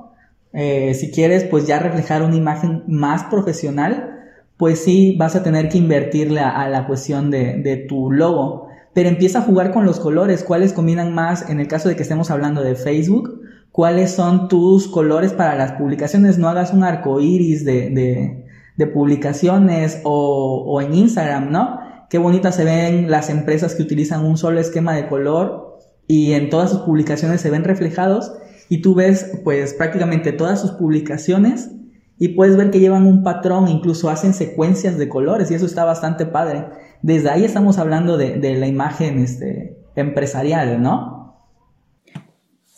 [0.58, 4.16] eh, si quieres pues ya reflejar una imagen más profesional,
[4.58, 8.70] pues sí vas a tener que invertirle a, la cuestión de, tu logo.
[8.94, 12.04] Pero empieza a jugar con los colores, cuáles combinan más en el caso de que
[12.04, 13.42] estemos hablando de Facebook,
[13.74, 18.46] cuáles son tus colores para las publicaciones, no hagas un arco iris de,
[18.94, 21.80] publicaciones o, o, en Instagram, ¿no?
[22.10, 26.50] Qué bonitas se ven las empresas que utilizan un solo esquema de color y en
[26.50, 28.32] todas sus publicaciones se ven reflejados
[28.70, 31.72] y tú ves pues prácticamente todas sus publicaciones
[32.18, 35.84] y puedes ver que llevan un patrón, incluso hacen secuencias de colores y eso está
[35.84, 36.66] bastante padre.
[37.02, 41.16] Desde ahí estamos hablando de, la imagen este, empresarial, ¿no?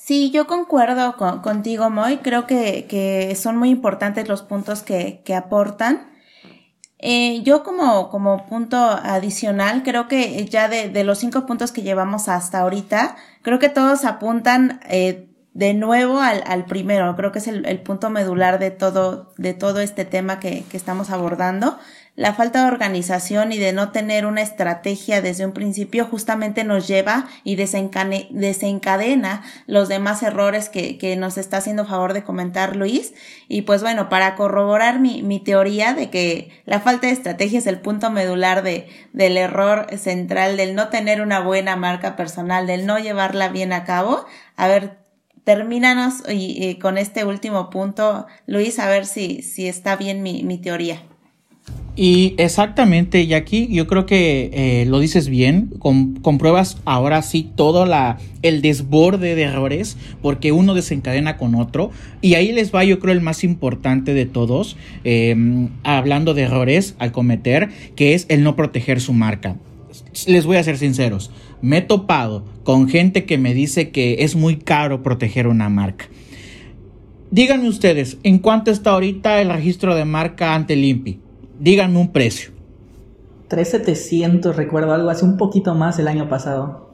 [0.07, 2.17] Sí, yo concuerdo contigo, Moy.
[2.17, 6.11] Creo que, son muy importantes los puntos que, aportan.
[6.99, 12.27] Eh, yo como, como punto adicional, creo que ya de, los cinco puntos que llevamos
[12.27, 17.15] hasta ahorita, creo que todos apuntan eh, de nuevo al, al, primero.
[17.15, 20.77] Creo que es el, el, punto medular de todo, de todo este tema que, que
[20.77, 21.79] estamos abordando.
[22.15, 26.87] La falta de organización y de no tener una estrategia desde un principio justamente nos
[26.87, 33.15] lleva y desencadena los demás errores que, que, nos está haciendo favor de comentar Luis.
[33.47, 37.67] Y pues bueno, para corroborar mi, mi teoría de que la falta de estrategia es
[37.67, 42.85] el punto medular de, del error central, del no tener una buena marca personal, del
[42.85, 45.06] no llevarla bien a cabo, a ver,
[45.47, 50.57] termínanos y, con este último punto, Luis, a ver si, si está bien mi, mi
[50.57, 51.01] teoría.
[51.95, 55.73] Y exactamente, y aquí yo creo que eh, lo dices bien,
[56.21, 62.33] compruebas ahora sí todo la, el desborde de errores, porque uno desencadena con otro, y
[62.33, 67.13] ahí les va yo creo el más importante de todos, em, hablando de errores al
[67.13, 69.55] cometer, que es el no proteger su marca.
[70.27, 74.35] Les voy a ser sinceros, me he topado con gente que me dice que es
[74.35, 76.05] muy caro proteger una marca.
[77.31, 81.19] Díganme ustedes, ¿en cuánto está ahorita el registro de marca ante Limpi?
[81.59, 82.51] Díganme un precio.
[83.49, 86.91] 3.700, recuerdo algo, hace un poquito más el año pasado.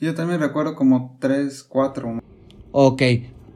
[0.00, 2.20] yo también recuerdo como 3, 4.
[2.72, 3.02] Ok,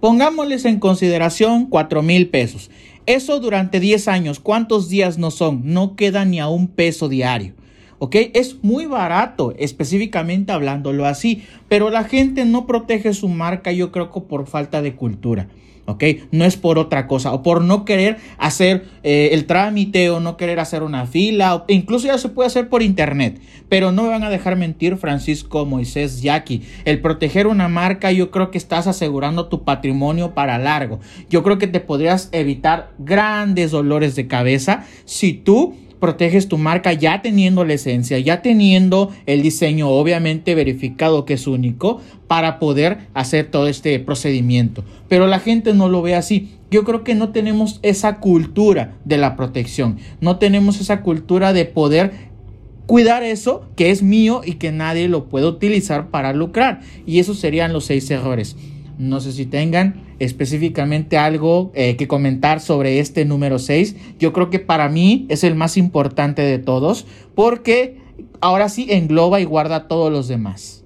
[0.01, 2.71] pongámosles en consideración 4 mil pesos.
[3.07, 5.63] Eso durante 10 años, ¿cuántos días no son?
[5.65, 7.55] No queda ni a un peso diario.
[7.99, 8.17] ¿Ok?
[8.35, 14.11] Es muy barato, específicamente hablándolo así, pero la gente no protege su marca, yo creo
[14.11, 15.49] que por falta de cultura.
[15.89, 16.05] ¿ok?
[16.33, 20.37] No es por otra cosa o por no querer hacer eh, el trámite o no
[20.37, 24.23] querer hacer una fila, incluso ya se puede hacer por internet, pero no me van
[24.23, 29.49] a dejar mentir Francisco, Moisés, Jackie, el proteger una marca yo creo que estás asegurando
[29.49, 35.33] tu patrimonio para largo, yo creo que te podrías evitar grandes dolores de cabeza si
[35.33, 41.35] tú proteges tu marca ya teniendo la esencia, ya teniendo el diseño obviamente verificado que
[41.35, 44.85] es único para poder hacer todo este procedimiento.
[45.09, 46.51] Pero la gente no lo ve así.
[46.71, 51.65] Yo creo que no tenemos esa cultura de la protección, no tenemos esa cultura de
[51.65, 52.29] poder
[52.87, 56.81] cuidar eso que es mío y que nadie lo puede utilizar para lucrar.
[57.07, 58.57] Y esos serían los seis errores.
[58.99, 63.95] No sé si tengan específicamente algo eh, que comentar sobre este número 6.
[64.19, 67.99] Yo creo que para mí es el más importante de todos porque
[68.41, 70.85] ahora sí engloba y guarda todos los demás.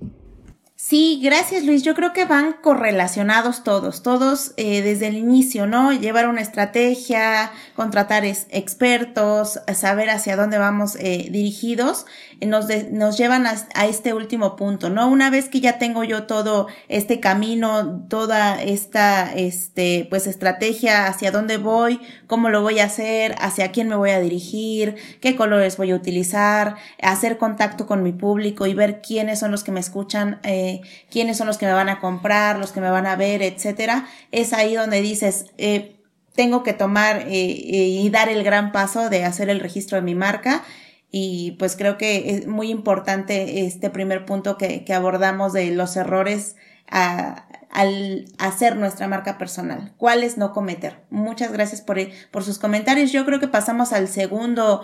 [0.92, 1.85] Sí, gracias Luis.
[1.85, 5.92] Yo creo que van correlacionados todos, todos eh, desde el inicio, ¿no?
[5.92, 12.05] Llevar una estrategia, contratar expertos, saber hacia dónde vamos eh, dirigidos,
[12.46, 15.09] nos, nos llevan a, a, este último punto, ¿no?
[15.09, 21.31] Una vez que ya tengo yo todo este camino, toda esta, este, pues estrategia hacia
[21.31, 25.76] dónde voy, cómo lo voy a hacer, hacia quién me voy a dirigir, qué colores
[25.76, 29.81] voy a utilizar, hacer contacto con mi público y ver quiénes son los que me
[29.81, 30.40] escuchan.
[30.42, 33.42] Eh, quiénes son los que me van a comprar, los que me van a ver,
[33.42, 35.96] etcétera, es ahí donde dices, eh,
[36.35, 40.02] tengo que tomar eh, eh, y dar el gran paso de hacer el registro de
[40.02, 40.64] mi marca.
[41.12, 45.94] Y pues creo que es muy importante este primer punto que, que abordamos de los
[45.96, 46.57] errores
[46.90, 49.92] a, al hacer nuestra marca personal.
[49.98, 51.05] ¿Cuáles no cometer?
[51.11, 51.98] Muchas gracias por,
[52.31, 53.12] por sus comentarios.
[53.12, 54.83] Yo creo que pasamos al segundo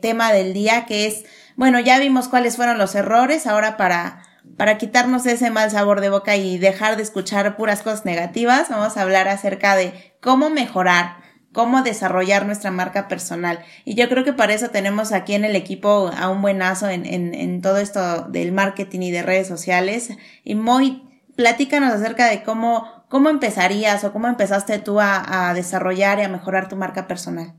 [0.00, 1.24] tema del día, que es,
[1.56, 3.46] bueno, ya vimos cuáles fueron los errores.
[3.46, 4.22] Ahora para
[4.56, 8.96] para quitarnos ese mal sabor de boca y dejar de escuchar puras cosas negativas, vamos
[8.96, 11.16] a hablar acerca de cómo mejorar,
[11.52, 13.60] cómo desarrollar nuestra marca personal.
[13.84, 17.06] Y yo creo que para eso tenemos aquí en el equipo a un buenazo en,
[17.06, 20.10] en, en todo esto del marketing y de redes sociales.
[20.44, 21.02] Y muy,
[21.36, 26.28] platícanos acerca de cómo, cómo empezarías o cómo empezaste tú a, a desarrollar y a
[26.28, 27.54] mejorar tu marca personal.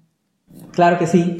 [0.72, 1.38] Claro que sí.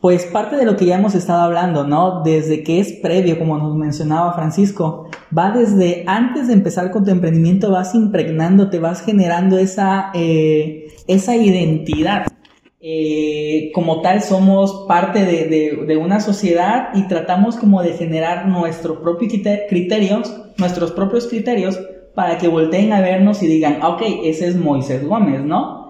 [0.00, 2.22] Pues parte de lo que ya hemos estado hablando, ¿no?
[2.22, 7.10] Desde que es previo, como nos mencionaba Francisco, va desde antes de empezar con tu
[7.10, 12.26] emprendimiento, vas impregnándote, vas generando esa, eh, esa identidad.
[12.86, 18.98] Eh, como tal somos parte de, de, una sociedad y tratamos como de generar nuestros
[18.98, 19.32] propios
[19.70, 21.80] criterios, nuestros propios criterios
[22.14, 25.83] para que volteen a vernos y digan, ok, ese es Moisés Gómez, ¿no?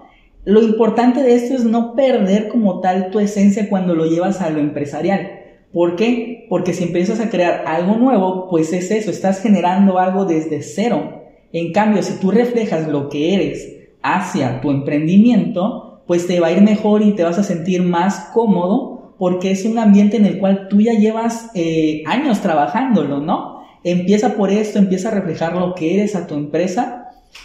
[0.44, 4.50] Lo importante de esto es no perder como tal tu esencia cuando lo llevas a
[4.50, 5.40] lo empresarial.
[5.72, 6.46] ¿Por qué?
[6.50, 11.22] Porque si empiezas a crear algo nuevo, pues es eso, estás generando algo desde cero.
[11.52, 16.52] En cambio, si tú reflejas lo que eres hacia tu emprendimiento, pues te va a
[16.52, 20.38] ir mejor y te vas a sentir más cómodo porque es un ambiente en el
[20.38, 23.61] cual tú ya llevas eh, años trabajándolo, ¿no?
[23.83, 27.04] Empieza por esto, empieza a reflejar lo que eres a tu empresa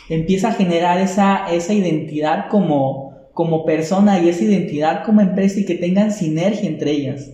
[0.09, 5.65] empieza a generar esa, esa identidad como, como persona y esa identidad como empresa y
[5.65, 7.31] que tengan sinergia entre ellas.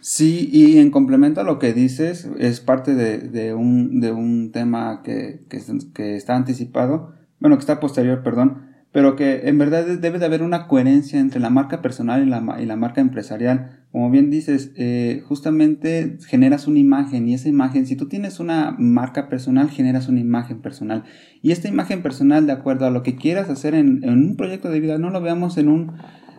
[0.00, 4.50] Sí, y en complemento a lo que dices, es parte de, de, un, de un
[4.50, 5.60] tema que, que,
[5.94, 10.42] que, está anticipado, bueno, que está posterior, perdón, pero que en verdad debe de haber
[10.42, 13.79] una coherencia entre la marca personal y la, y la marca empresarial.
[13.92, 18.76] Como bien dices, eh, justamente generas una imagen y esa imagen, si tú tienes una
[18.78, 21.02] marca personal, generas una imagen personal.
[21.42, 24.78] Y esta imagen personal, de acuerdo a lo que quieras hacer en, un proyecto de
[24.78, 25.94] vida, no lo veamos en un,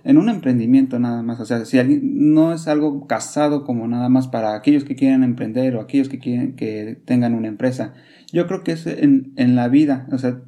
[0.05, 1.41] en un emprendimiento nada más.
[1.41, 5.21] O sea, si alguien, no es algo casado como nada más para aquellos que quieren
[5.21, 7.93] emprender o aquellos que quieren que tengan una empresa.
[8.31, 10.07] Yo creo que es en, en la vida.
[10.13, 10.41] O sea,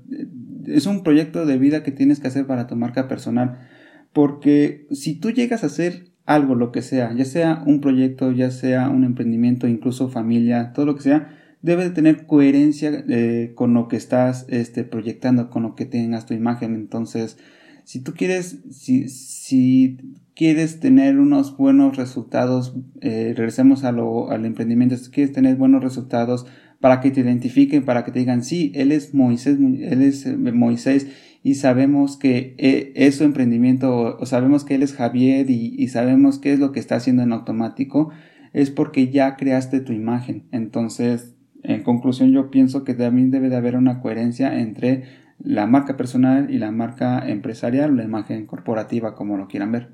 [0.68, 3.60] es un proyecto de vida que tienes que hacer para tu marca personal.
[4.14, 8.52] Porque si tú llegas a hacer algo, lo que sea, ya sea un proyecto, ya
[8.52, 13.74] sea un emprendimiento, incluso familia, todo lo que sea, debe de tener coherencia eh, con
[13.74, 16.76] lo que estás este, proyectando, con lo que tengas tu imagen.
[16.76, 17.38] Entonces,
[17.84, 19.98] si tú quieres, si, si
[20.36, 25.84] quieres tener unos buenos resultados, eh, regresemos a lo, al emprendimiento, si quieres tener buenos
[25.84, 26.46] resultados,
[26.80, 30.36] para que te identifiquen, para que te digan, sí, él es Moisés, él es eh,
[30.36, 31.08] Moisés
[31.44, 36.40] y sabemos que eh, es su emprendimiento o sabemos que él es Javier y, sabemos
[36.40, 38.12] qué es lo que está haciendo en automático,
[38.54, 40.48] es porque ya creaste tu imagen.
[40.52, 45.04] Entonces, en conclusión, yo pienso que también debe de haber una coherencia entre
[45.38, 49.90] la marca personal y la marca empresarial, la imagen corporativa, como lo quieran ver.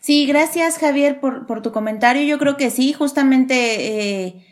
[0.00, 2.22] Sí, gracias Javier por, por tu comentario.
[2.24, 4.44] Yo creo que sí, justamente eh,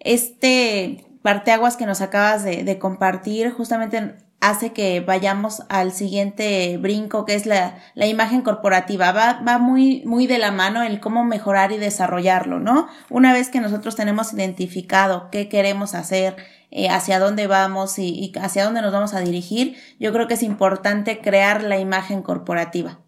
[0.00, 7.34] este parteaguas que nos acabas de, compartir justamente hace que vayamos al siguiente brinco, que
[7.34, 9.12] es la, la imagen corporativa.
[9.12, 12.88] Va, va, muy, muy de la mano el cómo mejorar y desarrollarlo, ¿no?
[13.08, 16.36] Una vez que nosotros tenemos identificado qué queremos hacer,
[16.72, 20.42] eh, hacia dónde vamos y, hacia dónde nos vamos a dirigir, yo creo que es
[20.42, 22.98] importante crear la imagen corporativa.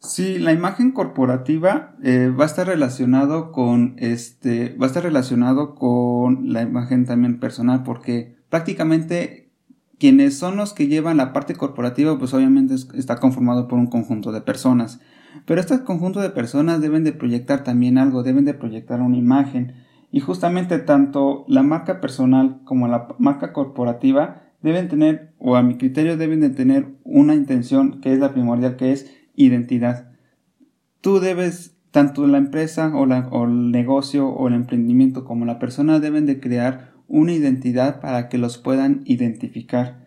[0.00, 5.76] Sí, la imagen corporativa eh, va a estar relacionado con este, va a estar relacionado
[5.76, 9.49] con la imagen también personal, porque prácticamente
[10.00, 14.32] quienes son los que llevan la parte corporativa, pues obviamente está conformado por un conjunto
[14.32, 14.98] de personas.
[15.44, 19.74] Pero este conjunto de personas deben de proyectar también algo, deben de proyectar una imagen.
[20.10, 25.76] Y justamente tanto la marca personal como la marca corporativa deben tener, o a mi
[25.76, 30.12] criterio deben de tener una intención que es la primordial, que es identidad.
[31.02, 36.00] Tú debes tanto la empresa o, o el negocio o el emprendimiento como la persona
[36.00, 40.06] deben de crear una identidad para que los puedan identificar.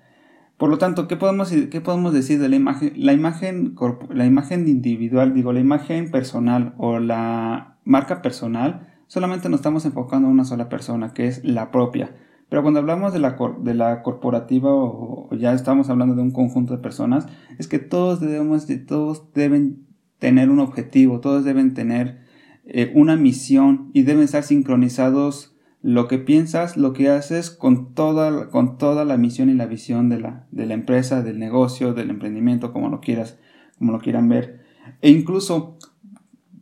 [0.57, 2.93] Por lo tanto, ¿qué podemos, qué podemos decir de la imagen?
[2.95, 3.75] La imagen,
[4.09, 10.27] la imagen individual, digo, la imagen personal o la marca personal, solamente nos estamos enfocando
[10.27, 12.15] en una sola persona, que es la propia.
[12.49, 16.73] Pero cuando hablamos de la, de la corporativa o, ya estamos hablando de un conjunto
[16.73, 17.27] de personas,
[17.57, 19.87] es que todos debemos, todos deben
[20.19, 22.21] tener un objetivo, todos deben tener
[22.65, 25.52] eh, una misión y deben estar sincronizados
[25.83, 30.07] lo que piensas, lo que haces con toda, con toda la misión y la visión
[30.07, 33.37] de la, de la empresa, del negocio, del emprendimiento, como lo quieras,
[33.77, 34.61] como lo quieran ver.
[35.01, 35.77] E incluso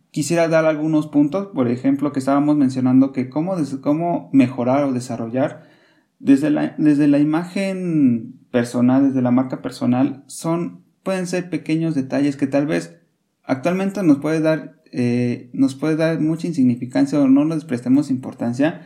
[0.09, 5.69] quisiera dar algunos puntos, por ejemplo, que estábamos mencionando que cómo, cómo mejorar o desarrollar
[6.17, 12.37] desde la, desde la imagen personal, desde la marca personal, son, pueden ser pequeños detalles
[12.37, 12.97] que tal vez
[13.43, 18.81] actualmente nos puede dar, eh, nos puede dar mucha insignificancia o no les prestemos importancia,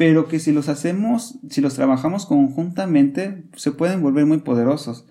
[0.00, 5.06] pero que si los hacemos, si los trabajamos conjuntamente, se pueden volver muy poderosos.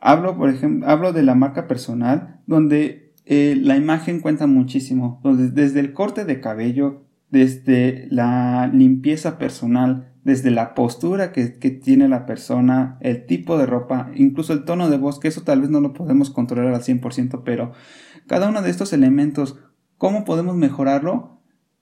[0.00, 5.80] Hablo, por ejemplo, hablo de la marca personal, donde eh, la imagen cuenta muchísimo, desde
[5.80, 12.24] el corte de cabello, desde la limpieza personal, desde la postura que, que, tiene la
[12.24, 15.82] persona, el tipo de ropa, incluso el tono de voz, que eso tal vez no
[15.82, 17.72] lo podemos controlar al 100%, pero
[18.26, 19.58] cada uno de estos elementos,
[19.98, 21.39] ¿cómo podemos mejorarlo?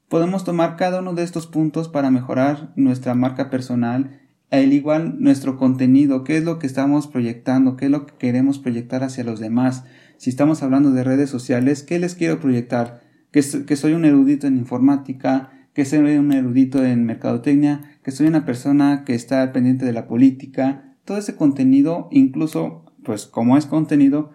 [0.08, 5.58] Podemos tomar cada uno de estos puntos para mejorar nuestra marca personal, al igual nuestro
[5.58, 9.38] contenido, qué es lo que estamos proyectando, qué es lo que queremos proyectar hacia los
[9.38, 9.84] demás.
[10.16, 13.02] Si estamos hablando de redes sociales, ¿qué les quiero proyectar?
[13.30, 18.28] Que, que soy un erudito en informática, que soy un erudito en mercadotecnia, que soy
[18.28, 20.94] una persona que está pendiente de la política.
[21.04, 24.32] Todo ese contenido, incluso, pues como es contenido,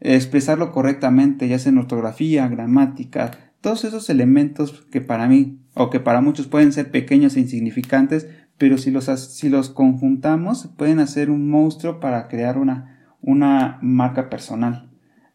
[0.00, 6.00] expresarlo correctamente, ya sea en ortografía, gramática, todos esos elementos que para mí o que
[6.00, 11.30] para muchos pueden ser pequeños e insignificantes, pero si los, si los conjuntamos pueden hacer
[11.30, 14.90] un monstruo para crear una, una marca personal.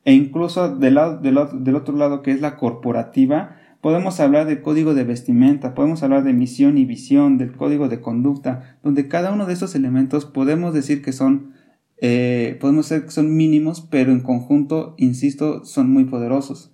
[0.06, 4.62] E incluso del, lado, del, del otro lado que es la corporativa, podemos hablar del
[4.62, 9.32] código de vestimenta, podemos hablar de misión y visión, del código de conducta, donde cada
[9.32, 11.54] uno de estos elementos podemos decir que son,
[12.02, 16.73] eh, podemos decir que son mínimos, pero en conjunto, insisto, son muy poderosos.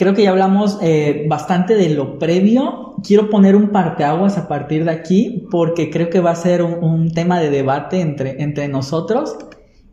[0.00, 2.94] Creo que ya hablamos eh, bastante de lo previo.
[3.06, 7.12] Quiero poner un parteaguas a partir de aquí porque creo que va a ser un,
[7.12, 9.36] tema de debate entre, entre nosotros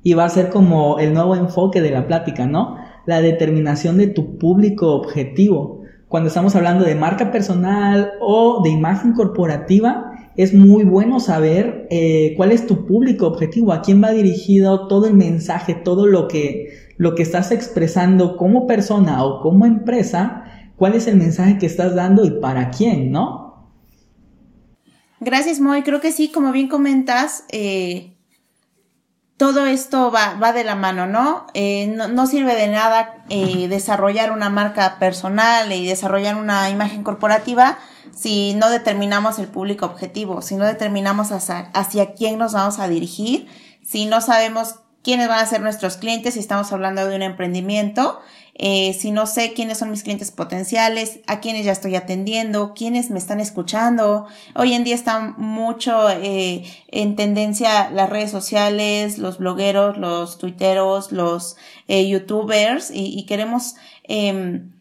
[0.04, 2.78] y va a ser como el nuevo enfoque de la plática, ¿no?
[3.06, 5.82] La determinación de tu público objetivo.
[6.08, 12.34] Cuando estamos hablando de marca personal o de imagen corporativa, es muy bueno saber eh,
[12.38, 16.87] cuál es tu público objetivo, a quién va dirigido todo el mensaje, todo lo que
[16.98, 20.44] lo que estás expresando como persona o como empresa,
[20.76, 23.48] cuál es el mensaje que estás dando y para quién, ¿no?
[25.20, 25.84] Gracias, Moy.
[25.84, 28.18] Creo que sí, como bien comentas, eh,
[29.38, 31.46] todo esto va, va, de la mano, ¿no?
[31.54, 37.78] Eh, no, sirve de nada eh, desarrollar una marca personal y desarrollar una imagen corporativa
[38.16, 42.88] si no determinamos el público objetivo, si no determinamos hacia, hacia quién nos vamos a
[42.88, 43.48] dirigir,
[43.84, 48.20] si no sabemos quiénes van a ser nuestros clientes si estamos hablando de un emprendimiento,
[48.60, 53.12] eh, si no sé quiénes son mis clientes potenciales, a quiénes ya estoy atendiendo, quiénes
[53.12, 54.26] me están escuchando.
[54.56, 61.12] Hoy en día está mucho eh, en tendencia las redes sociales, los blogueros, los tuiteros,
[61.12, 61.56] los
[61.88, 64.72] eh, youtubers y, queremos, em,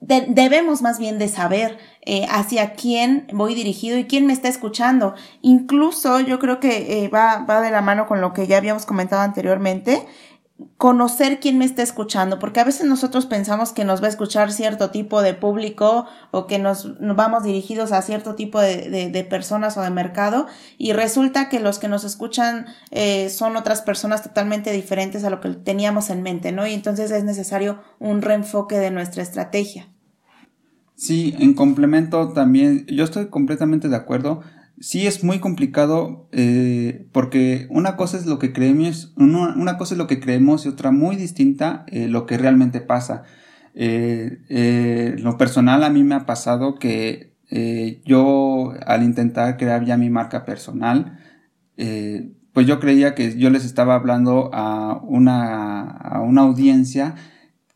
[0.00, 5.14] debemos más bien de saber eh, hacia quién voy dirigido y quién me está escuchando.
[5.40, 8.84] Incluso yo creo que eh, va, va de la mano con lo que ya habíamos
[8.84, 10.06] comentado anteriormente,
[10.76, 14.52] conocer quién me está escuchando, porque a veces nosotros pensamos que nos va a escuchar
[14.52, 19.76] cierto tipo de público o que nos, vamos dirigidos a cierto tipo de, de, personas
[19.76, 20.46] o de mercado
[20.78, 25.40] y resulta que los que nos escuchan eh, son otras personas totalmente diferentes a lo
[25.40, 26.66] que teníamos en mente, ¿no?
[26.66, 29.88] Y entonces es necesario un reenfoque de nuestra estrategia.
[30.96, 34.42] Sí, en complemento también, yo estoy completamente de acuerdo.
[34.78, 39.98] Sí es muy complicado eh, porque una cosa es lo que creemos, una, cosa es
[39.98, 43.24] lo que creemos y otra muy distinta eh, lo que realmente pasa.
[43.74, 47.34] Eh, lo personal a mí me ha pasado que
[48.04, 51.18] yo al intentar crear ya mi marca personal,
[51.76, 57.14] pues yo creía que yo les estaba hablando a una, a una audiencia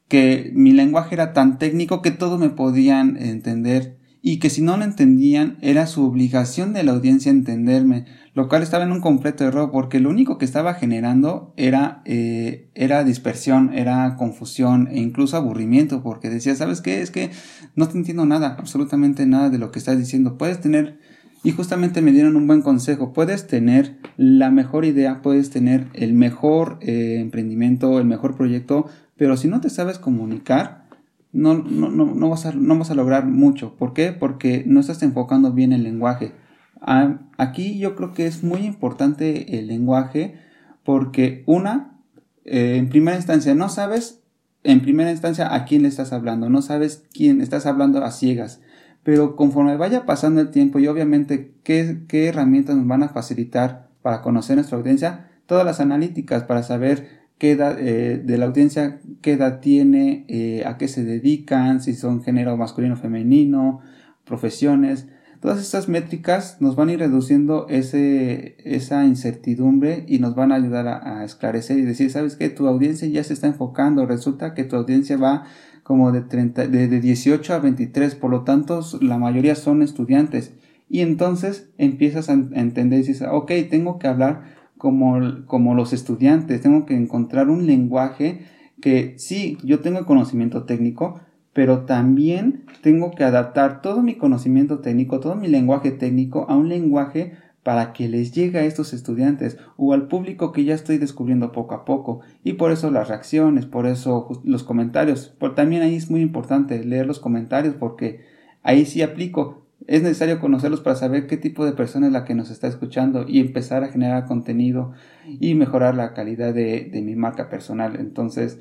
[0.09, 4.77] que mi lenguaje era tan técnico que todos me podían entender y que si no
[4.77, 9.45] lo entendían era su obligación de la audiencia entenderme, lo cual estaba en un completo
[9.45, 15.37] error porque lo único que estaba generando era, eh, era dispersión, era confusión e incluso
[15.37, 17.01] aburrimiento porque decía, ¿sabes qué?
[17.01, 17.31] Es que
[17.77, 20.37] no te entiendo nada, absolutamente nada de lo que estás diciendo.
[20.37, 20.99] Puedes tener,
[21.45, 26.13] y justamente me dieron un buen consejo, puedes tener la mejor idea, puedes tener el
[26.13, 28.87] mejor eh, emprendimiento, el mejor proyecto,
[29.19, 30.87] pero si no te sabes comunicar,
[31.33, 33.75] no, no, no, no, vas a, no vas a lograr mucho.
[33.77, 34.13] ¿Por qué?
[34.13, 36.33] Porque no estás enfocando bien el lenguaje.
[36.81, 40.39] Ah, aquí yo creo que es muy importante el lenguaje
[40.85, 41.99] porque una,
[42.45, 44.23] eh, en primera instancia, no sabes
[44.65, 48.61] en primera instancia a quién le estás hablando, no sabes quién estás hablando a ciegas.
[49.03, 53.89] Pero conforme vaya pasando el tiempo y obviamente qué, qué herramientas nos van a facilitar
[54.03, 59.01] para conocer nuestra audiencia, todas las analíticas para saber qué edad eh, de la audiencia,
[59.23, 63.81] qué edad tiene, eh, a qué se dedican, si son género masculino o femenino,
[64.25, 65.07] profesiones.
[65.41, 70.57] Todas estas métricas nos van a ir reduciendo ese, esa incertidumbre y nos van a
[70.57, 74.65] ayudar a, esclarecer y decir, sabes que tu audiencia ya se está enfocando, resulta que
[74.65, 75.45] tu audiencia va
[75.85, 80.53] como de, 30, de, de 18 a 23, por lo tanto la mayoría son estudiantes.
[80.91, 86.61] Y entonces empiezas a entender y dices, ok, tengo que hablar como, como los estudiantes,
[86.63, 88.47] tengo que encontrar un lenguaje
[88.81, 91.21] que sí, yo tengo conocimiento técnico,
[91.53, 96.69] pero también tengo que adaptar todo mi conocimiento técnico, todo mi lenguaje técnico a un
[96.69, 97.33] lenguaje
[97.65, 101.75] para que les llegue a estos estudiantes o al público que ya estoy descubriendo poco
[101.75, 102.21] a poco.
[102.43, 105.29] Y por eso las reacciones, por eso los comentarios.
[105.39, 108.21] Por, también ahí es muy importante leer los comentarios porque
[108.63, 112.35] ahí sí aplico es necesario conocerlos para saber qué tipo de persona es la que
[112.35, 114.93] nos está escuchando y empezar a generar contenido
[115.27, 117.97] y mejorar la calidad de, mi marca personal.
[117.99, 118.59] Entonces,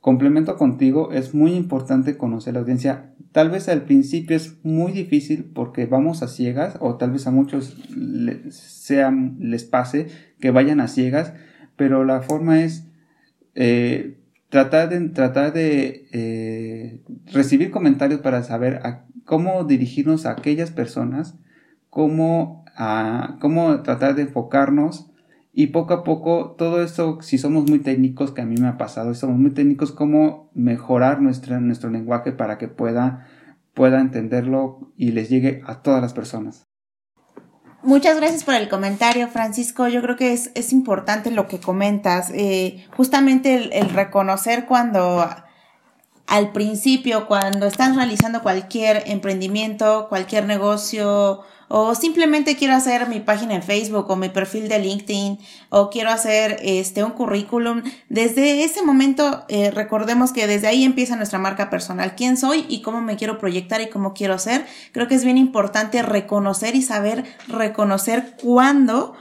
[0.00, 3.14] complemento contigo, es muy importante conocer la audiencia.
[3.32, 7.30] Tal vez al principio es muy difícil porque vamos a ciegas o tal vez a
[7.30, 7.76] muchos
[8.50, 10.08] sea, les pase
[10.40, 11.34] que vayan a ciegas,
[11.76, 12.88] pero la forma es
[13.54, 17.00] eh, tratar de, tratar de eh,
[17.32, 18.80] recibir comentarios para saber
[19.28, 21.34] cómo dirigirnos a aquellas personas,
[21.90, 22.64] cómo,
[23.42, 25.10] cómo tratar de enfocarnos
[25.52, 28.78] y poco a poco todo eso, si somos muy técnicos, que a mí me ha
[28.78, 33.26] pasado, somos muy técnicos, cómo mejorar nuestra, nuestro lenguaje para que pueda,
[33.74, 36.64] pueda entenderlo y les llegue a todas las personas.
[37.82, 39.88] Muchas gracias por el comentario, Francisco.
[39.88, 42.30] Yo creo que es, es importante lo que comentas.
[42.34, 45.22] Eh, justamente el reconocer cuando
[46.28, 53.54] al principio, cuando estás realizando cualquier emprendimiento, cualquier negocio, o simplemente quiero hacer mi página
[53.54, 58.82] en Facebook o mi perfil de LinkedIn o quiero hacer este un currículum, desde ese
[58.82, 63.16] momento eh, recordemos que desde ahí empieza nuestra marca personal, quién soy y cómo me
[63.16, 64.66] quiero proyectar y cómo quiero ser.
[64.92, 69.14] Creo que es bien importante reconocer y saber reconocer cuándo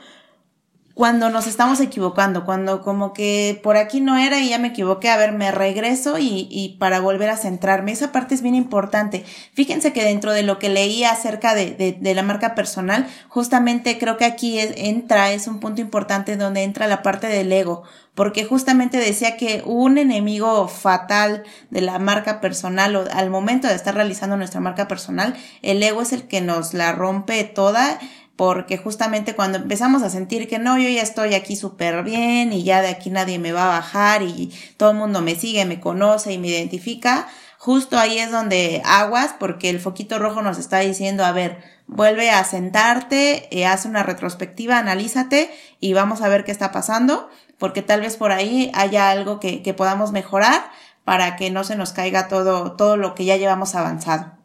[0.97, 5.09] cuando nos estamos equivocando, cuando como que por aquí no era y ya me equivoqué,
[5.09, 7.91] a ver, me regreso y, y para volver a centrarme.
[7.91, 9.23] Esa parte es bien importante.
[9.53, 13.99] Fíjense que dentro de lo que leí acerca de, de, de la marca personal, justamente
[13.99, 17.83] creo que aquí entra, es un punto importante donde entra la parte del ego,
[18.15, 23.75] porque justamente decía que un enemigo fatal de la marca personal o al momento de
[23.75, 27.99] estar realizando nuestra marca personal, el ego es el que nos la rompe toda
[28.37, 32.63] porque justamente cuando empezamos a sentir que no, yo ya estoy aquí súper bien y
[32.63, 35.79] ya de aquí nadie me va a bajar y todo el mundo me sigue, me
[35.79, 37.27] conoce y me identifica,
[37.57, 41.57] justo ahí es donde aguas porque el foquito rojo nos está diciendo, a ver,
[41.87, 47.29] vuelve a sentarte, eh, haz una retrospectiva, analízate y vamos a ver qué está pasando,
[47.57, 50.69] porque tal vez por ahí haya algo que, que podamos mejorar
[51.03, 54.36] para que no se nos caiga todo, todo lo que ya llevamos avanzado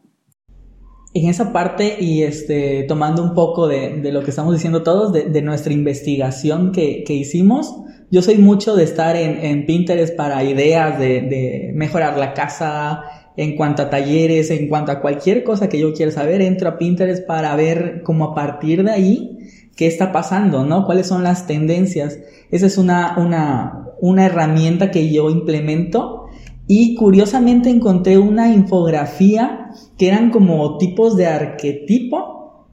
[1.13, 5.13] en esa parte y este, tomando un poco de, de lo que estamos diciendo todos,
[5.13, 7.75] de, de nuestra investigación que, que, hicimos,
[8.09, 13.03] yo soy mucho de estar en, en Pinterest para ideas de, de, mejorar la casa,
[13.35, 16.77] en cuanto a talleres, en cuanto a cualquier cosa que yo quiera saber, entro a
[16.77, 19.39] Pinterest para ver cómo a partir de ahí
[19.75, 20.85] qué está pasando, ¿no?
[20.85, 22.19] ¿Cuáles son las tendencias?
[22.51, 26.22] Esa es una, una, una herramienta que yo implemento
[26.67, 32.67] y curiosamente encontré una infografía que eran como tipos de arquetipo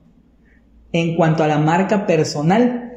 [0.93, 2.93] en cuanto a la marca personal.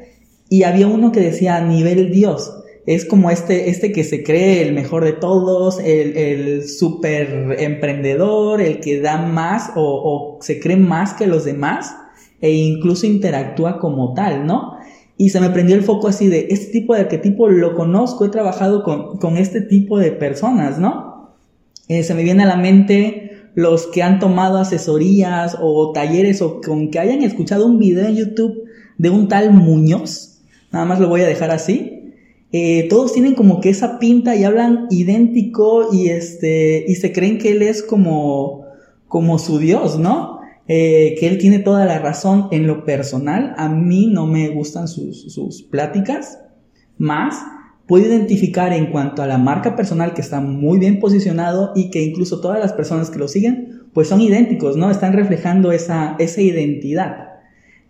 [0.48, 2.54] Y había uno que decía a nivel Dios.
[2.86, 8.60] Es como este, este que se cree el mejor de todos, el, el super emprendedor,
[8.60, 11.96] el que da más o, o se cree más que los demás
[12.40, 14.73] e incluso interactúa como tal, ¿no?
[15.16, 18.30] Y se me prendió el foco así de este tipo de arquetipo lo conozco, he
[18.30, 21.34] trabajado con, con este tipo de personas, ¿no?
[21.88, 26.60] Eh, se me viene a la mente los que han tomado asesorías o talleres o
[26.60, 28.64] con que hayan escuchado un video en YouTube
[28.98, 30.42] de un tal Muñoz,
[30.72, 32.12] nada más lo voy a dejar así,
[32.50, 37.38] eh, todos tienen como que esa pinta y hablan idéntico y este y se creen
[37.38, 38.64] que él es como
[39.06, 40.33] como su dios, ¿no?
[40.66, 43.54] Eh, que él tiene toda la razón en lo personal.
[43.58, 46.38] A mí no me gustan sus, sus pláticas,
[46.96, 47.36] más
[47.86, 52.02] puedo identificar en cuanto a la marca personal que está muy bien posicionado y que
[52.02, 54.90] incluso todas las personas que lo siguen pues son idénticos, ¿no?
[54.90, 57.28] Están reflejando esa, esa identidad.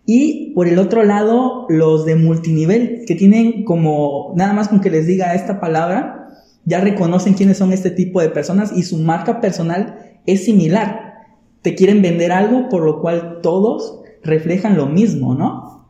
[0.05, 4.91] Y por el otro lado, los de multinivel, que tienen como, nada más con que
[4.91, 6.29] les diga esta palabra,
[6.63, 11.14] ya reconocen quiénes son este tipo de personas y su marca personal es similar.
[11.65, 15.89] Te quieren vender algo por lo cual todos reflejan lo mismo, ¿no?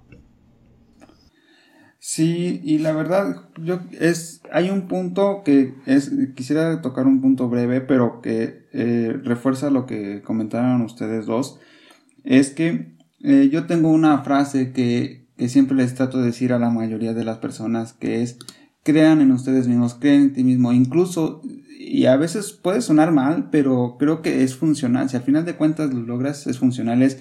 [2.00, 7.50] Sí, y la verdad, yo es, hay un punto que es, quisiera tocar un punto
[7.50, 11.60] breve, pero que eh, refuerza lo que comentaron ustedes dos,
[12.24, 16.60] es que eh, yo tengo una frase que, que siempre les trato de decir a
[16.60, 18.40] la mayoría de las personas, que es,
[18.84, 21.42] crean en ustedes mismos, crean en ti mismo, incluso,
[21.88, 25.56] y a veces puede sonar mal, pero creo que es funcional, si al final de
[25.56, 27.20] cuentas lo logras, es funcional, es,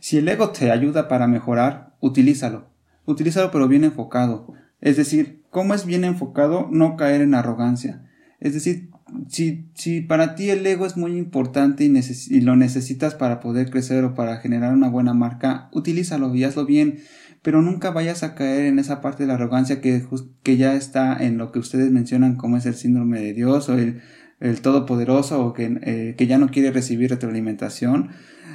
[0.00, 2.74] si el ego te ayuda para mejorar, utilízalo
[3.06, 4.52] utilízalo pero bien enfocado.
[4.80, 6.68] Es decir, ¿cómo es bien enfocado?
[6.70, 8.02] No caer en arrogancia.
[8.40, 8.90] Es decir,
[9.28, 11.92] si, si para ti el ego es muy importante y,
[12.30, 16.66] y, lo necesitas para poder crecer o para generar una buena marca, utilízalo y hazlo
[16.66, 16.98] bien,
[17.44, 20.02] pero nunca vayas a caer en esa parte de la arrogancia que,
[20.42, 23.74] que ya está en lo que ustedes mencionan como es el síndrome de Dios o
[23.74, 24.00] el,
[24.40, 28.12] el todopoderoso o que, eh, que ya no quiere recibir retroalimentación.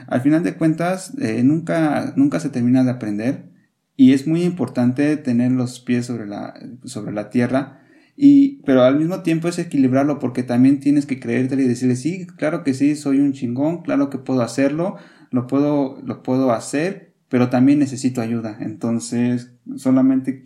[0.08, 3.52] Al final de cuentas, eh, nunca, nunca se termina de aprender
[3.96, 7.82] y es muy importante tener los pies sobre la, sobre la tierra,
[8.16, 12.26] y, pero al mismo tiempo es equilibrarlo porque también tienes que creértelo y decirle, sí,
[12.26, 14.96] claro que sí, soy un chingón, claro que puedo hacerlo,
[15.30, 18.58] lo puedo, lo puedo hacer, pero también necesito ayuda.
[18.60, 20.44] Entonces, solamente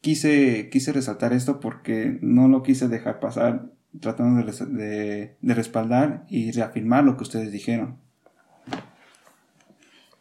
[0.00, 3.70] quise, quise resaltar esto porque no lo quise dejar pasar
[4.00, 7.98] tratando de, de respaldar y reafirmar lo que ustedes dijeron.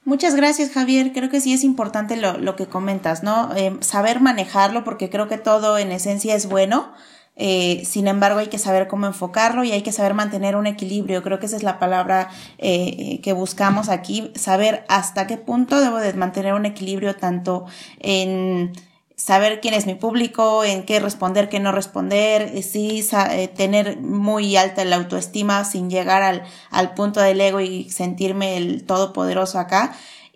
[0.05, 1.14] Muchas gracias, Javier.
[1.14, 3.55] Creo que sí es importante lo, lo que comentas, ¿no?
[3.55, 6.91] Eh, saber manejarlo, porque creo que todo en esencia es bueno.
[7.36, 11.23] Eh, sin embargo, hay que saber cómo enfocarlo y hay que saber mantener un equilibrio.
[11.23, 14.31] Creo que esa es la palabra eh, que buscamos aquí.
[14.36, 17.65] Saber hasta qué punto debo de mantener un equilibrio tanto
[17.99, 18.73] en
[19.15, 23.97] saber quién es mi público, en qué responder, qué no responder, eh, sí eh, tener
[23.99, 29.59] muy alta la autoestima sin llegar al, al punto del ego y sentirme el todopoderoso
[29.59, 29.95] acá.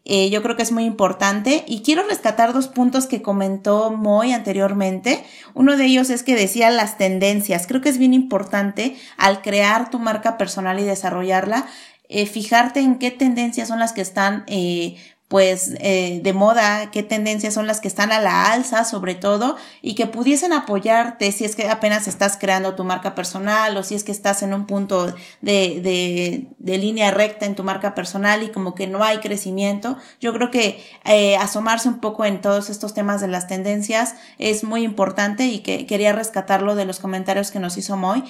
[0.09, 4.31] Eh, yo creo que es muy importante y quiero rescatar dos puntos que comentó Moy
[4.31, 5.23] anteriormente.
[5.53, 7.67] Uno de ellos es que decía las tendencias.
[7.67, 11.67] Creo que es bien importante al crear tu marca personal y desarrollarla,
[12.31, 14.95] fijarte en qué tendencias son las que están eh,
[15.27, 19.57] pues eh, de moda, qué tendencias son las que están a la alza sobre todo
[19.81, 23.95] y que pudiesen apoyarte si es que apenas estás creando tu marca personal o si
[23.95, 25.07] es que estás en un punto
[25.41, 29.97] de, de, de línea recta en tu marca personal y como que no hay crecimiento.
[30.21, 34.63] Yo creo que eh, asomarse un poco en todos estos temas de las tendencias es
[34.63, 38.23] muy importante y que quería rescatarlo de los comentarios que nos hizo Moy.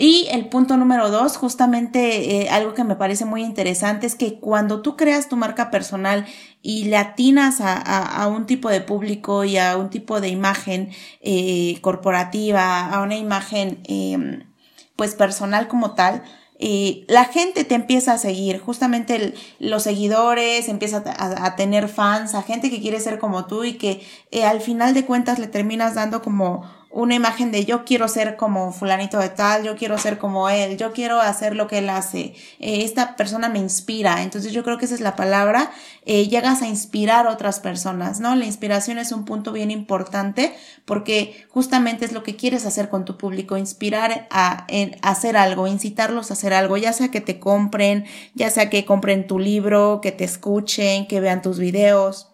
[0.00, 4.38] Y el punto número dos, justamente eh, algo que me parece muy interesante es que
[4.38, 6.24] cuando tú creas tu marca personal
[6.62, 10.90] y le atinas a, a, un tipo de público y a un tipo de imagen
[11.20, 14.46] eh, corporativa, a una imagen eh,
[14.94, 16.22] pues personal como tal,
[16.60, 22.42] eh, la gente te empieza a seguir, justamente los seguidores, empieza a, tener fans, a
[22.42, 24.00] gente que quiere ser como tú y que
[24.44, 26.64] al final de cuentas le terminas dando como
[26.98, 30.76] una imagen de yo quiero ser como fulanito de tal, yo quiero ser como él,
[30.76, 34.78] yo quiero hacer lo que él hace, eh, esta persona me inspira, entonces yo creo
[34.78, 35.70] que esa es la palabra,
[36.06, 38.34] eh, llegas a inspirar a otras personas, ¿no?
[38.34, 40.52] La inspiración es un punto bien importante
[40.86, 45.68] porque justamente es lo que quieres hacer con tu público, inspirar a, a hacer algo,
[45.68, 50.00] incitarlos a hacer algo, ya sea que te compren, ya sea que compren tu libro,
[50.02, 52.32] que te escuchen, que vean tus videos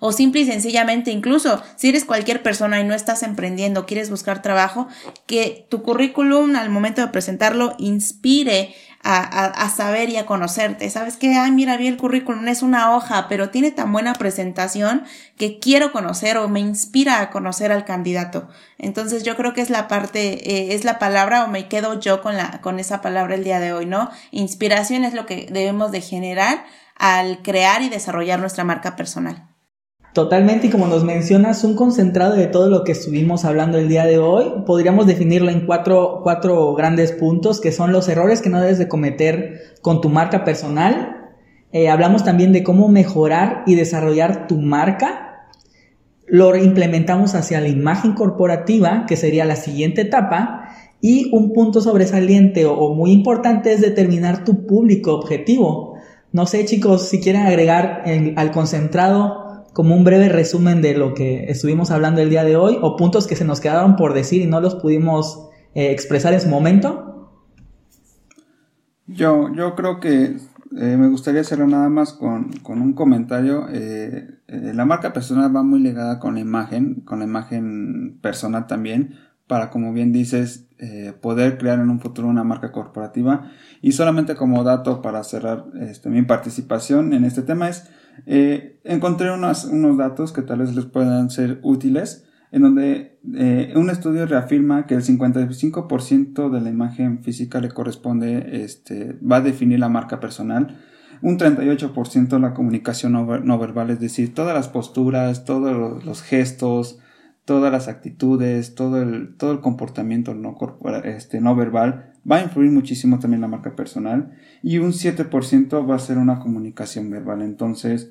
[0.00, 4.42] o simple y sencillamente incluso si eres cualquier persona y no estás emprendiendo, quieres buscar
[4.42, 4.88] trabajo,
[5.26, 10.90] que tu currículum al momento de presentarlo inspire a, a, saber y a conocerte.
[10.90, 15.04] Sabes que, ay, mira, vi el currículum, es una hoja, pero tiene tan buena presentación
[15.38, 18.48] que quiero conocer o me inspira a conocer al candidato.
[18.78, 22.20] Entonces yo creo que es la parte, eh, es la palabra o me quedo yo
[22.20, 24.10] con la, con esa palabra el día de hoy, ¿no?
[24.32, 26.64] Inspiración es lo que debemos de generar
[26.96, 29.49] al crear y desarrollar nuestra marca personal.
[30.12, 34.06] Totalmente, y como nos mencionas, un concentrado de todo lo que estuvimos hablando el día
[34.06, 38.60] de hoy, podríamos definirlo en cuatro, cuatro grandes puntos, que son los errores que no
[38.60, 41.30] debes de cometer con tu marca personal.
[41.70, 45.46] Eh, hablamos también de cómo mejorar y desarrollar tu marca.
[46.26, 50.70] Lo implementamos hacia la imagen corporativa, que sería la siguiente etapa.
[51.00, 55.94] Y un punto sobresaliente o muy importante es determinar tu público objetivo.
[56.32, 58.02] No sé chicos, si quieren agregar
[58.34, 62.78] al concentrado como un breve resumen de lo que estuvimos hablando el día de hoy
[62.80, 66.40] o puntos que se nos quedaron por decir y no los pudimos eh, expresar en
[66.40, 67.32] su momento?
[69.06, 70.36] Yo, yo creo que
[70.76, 73.66] eh, me gustaría hacerlo nada más con, un comentario.
[73.70, 79.16] Eh, la marca personal va muy ligada con la imagen, con la imagen personal también,
[79.46, 80.68] para, como bien dices,
[81.20, 83.50] poder crear en un futuro una marca corporativa.
[83.82, 87.90] Y solamente como dato para cerrar este, mi participación en este tema es
[88.26, 93.72] eh, encontré unos, unos datos que tal vez les puedan ser útiles, en donde eh,
[93.76, 99.40] un estudio reafirma que el 55% de la imagen física le corresponde, este, va a
[99.40, 100.78] definir la marca personal,
[101.22, 106.98] un 38% la comunicación no, verbal, es decir, todas las posturas, todos los gestos,
[107.44, 110.56] todas las actitudes, todo el, todo el comportamiento no,
[111.04, 115.96] este, no verbal va a influir muchísimo también la marca personal y un 7% va
[115.96, 117.42] a ser una comunicación verbal.
[117.42, 118.10] Entonces,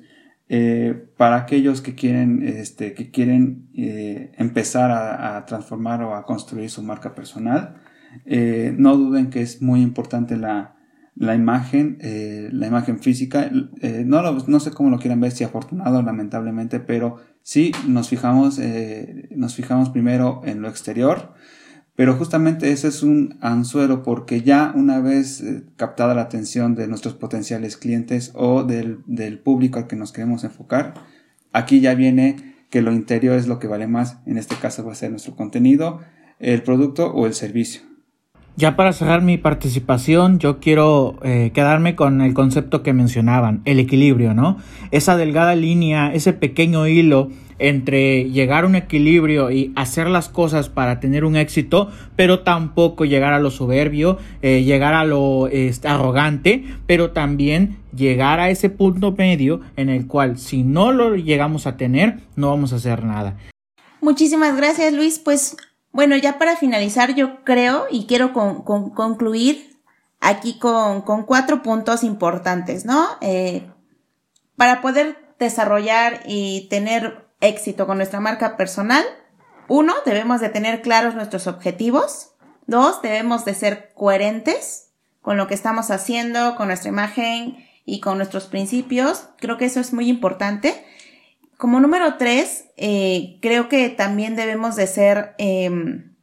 [0.52, 6.68] eh, para aquellos que quieren, este, que quieren eh, empezar a, transformar o a construir
[6.70, 7.76] su marca personal,
[8.26, 10.74] eh, no duden que es muy importante la,
[11.14, 11.98] la imagen,
[12.52, 13.48] la imagen física.
[14.04, 18.60] no, no sé cómo lo quieran ver, si afortunado lamentablemente, pero sí nos fijamos,
[19.30, 21.34] nos fijamos primero en lo exterior,
[22.00, 26.88] pero justamente ese es un anzuelo porque ya una vez eh, captada la atención de
[26.88, 30.94] nuestros potenciales clientes o del, del público al que nos queremos enfocar,
[31.52, 34.16] aquí ya viene que lo interior es lo que vale más.
[34.24, 36.00] En este caso va a ser nuestro contenido,
[36.38, 37.82] el producto o el servicio.
[38.56, 43.78] Ya para cerrar mi participación, yo quiero eh, quedarme con el concepto que mencionaban, el
[43.78, 44.58] equilibrio, ¿no?
[44.90, 47.30] Esa delgada línea, ese pequeño hilo
[47.60, 53.04] entre llegar a un equilibrio y hacer las cosas para tener un éxito, pero tampoco
[53.04, 58.70] llegar a lo soberbio, eh, llegar a lo este, arrogante, pero también llegar a ese
[58.70, 63.04] punto medio en el cual si no lo llegamos a tener, no vamos a hacer
[63.04, 63.36] nada.
[64.00, 65.56] Muchísimas gracias Luis, pues
[65.92, 69.80] bueno, ya para finalizar, yo creo y quiero concluir
[70.20, 73.06] aquí con, cuatro puntos importantes, ¿no?
[73.20, 73.68] Eh,
[74.56, 79.04] para poder desarrollar y tener éxito con nuestra marca personal,
[79.68, 82.32] uno, debemos de tener claros nuestros objetivos.
[82.66, 84.90] Dos, debemos de ser coherentes
[85.22, 89.28] con lo que estamos haciendo, con nuestra imagen y con nuestros principios.
[89.38, 90.84] Creo que eso es muy importante.
[91.60, 96.14] Como número tres, eh, creo que también debemos de ser em,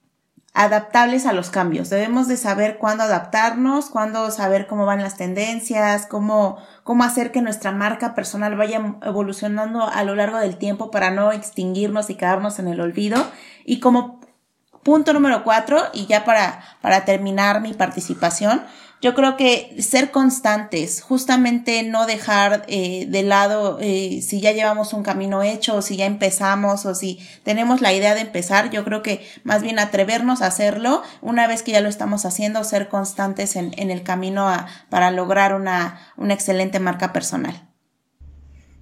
[0.55, 1.91] adaptables a los cambios.
[1.91, 7.43] Debemos de saber cuándo adaptarnos, cuándo saber cómo van las tendencias, cómo, cómo hacer que
[7.43, 12.57] nuestra marca personal vaya evolucionando a lo largo del tiempo para no extinguirnos y quedarnos
[12.57, 13.23] en el olvido.
[13.63, 14.19] Y como
[14.81, 18.63] punto número cuatro, y ya para, para terminar mi participación,
[19.01, 24.93] yo creo que ser constantes, justamente no dejar eh, de lado eh, si ya llevamos
[24.93, 28.83] un camino hecho o si ya empezamos o si tenemos la idea de empezar, yo
[28.83, 32.89] creo que más bien atrevernos a hacerlo una vez que ya lo estamos haciendo, ser
[32.89, 37.67] constantes en, en el camino a, para lograr una, una excelente marca personal.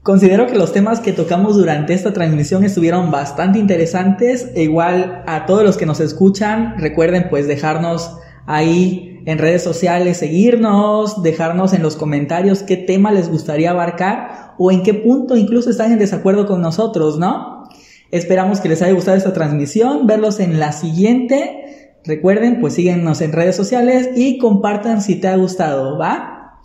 [0.01, 4.51] Considero que los temas que tocamos durante esta transmisión estuvieron bastante interesantes.
[4.53, 10.17] E igual a todos los que nos escuchan, recuerden pues dejarnos ahí en redes sociales,
[10.17, 15.69] seguirnos, dejarnos en los comentarios qué tema les gustaría abarcar o en qué punto incluso
[15.69, 17.63] están en desacuerdo con nosotros, ¿no?
[18.11, 21.97] Esperamos que les haya gustado esta transmisión, verlos en la siguiente.
[22.03, 26.61] Recuerden, pues síguenos en redes sociales y compartan si te ha gustado, ¿va?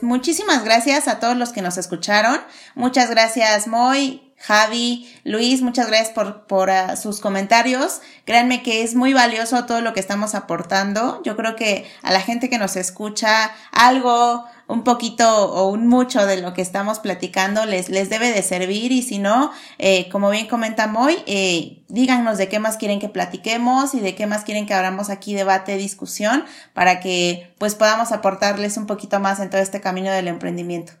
[0.00, 2.38] Muchísimas gracias a todos los que nos escucharon.
[2.76, 8.00] Muchas gracias, Moy, Javi, Luis, muchas gracias por, por ah, sus comentarios.
[8.24, 11.20] Créanme que es muy valioso todo lo que estamos aportando.
[11.24, 16.24] Yo creo que a la gente que nos escucha algo, un poquito o un mucho
[16.24, 20.30] de lo que estamos platicando les, les debe de servir y si no, eh, como
[20.30, 24.44] bien comenta hoy, eh, díganos de qué más quieren que platiquemos y de qué más
[24.44, 29.50] quieren que abramos aquí debate, discusión, para que pues podamos aportarles un poquito más en
[29.50, 30.92] todo este camino del emprendimiento.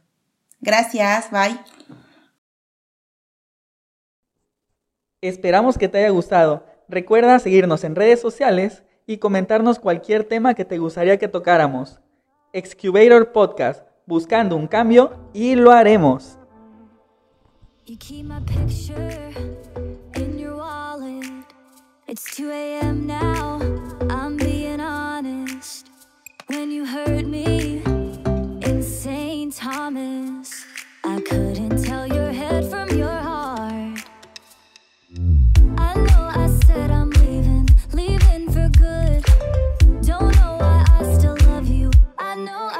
[0.60, 1.77] Gracias, bye.
[5.20, 6.64] Esperamos que te haya gustado.
[6.88, 12.00] Recuerda seguirnos en redes sociales y comentarnos cualquier tema que te gustaría que tocáramos.
[12.52, 16.38] Excubator Podcast, buscando un cambio y lo haremos.
[17.84, 19.32] You keep my picture
[20.14, 21.24] in your wallet.
[22.06, 23.06] It's 2 a.m.
[23.08, 23.37] now,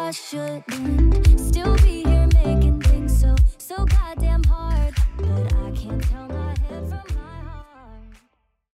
[0.09, 1.28] I shouldn't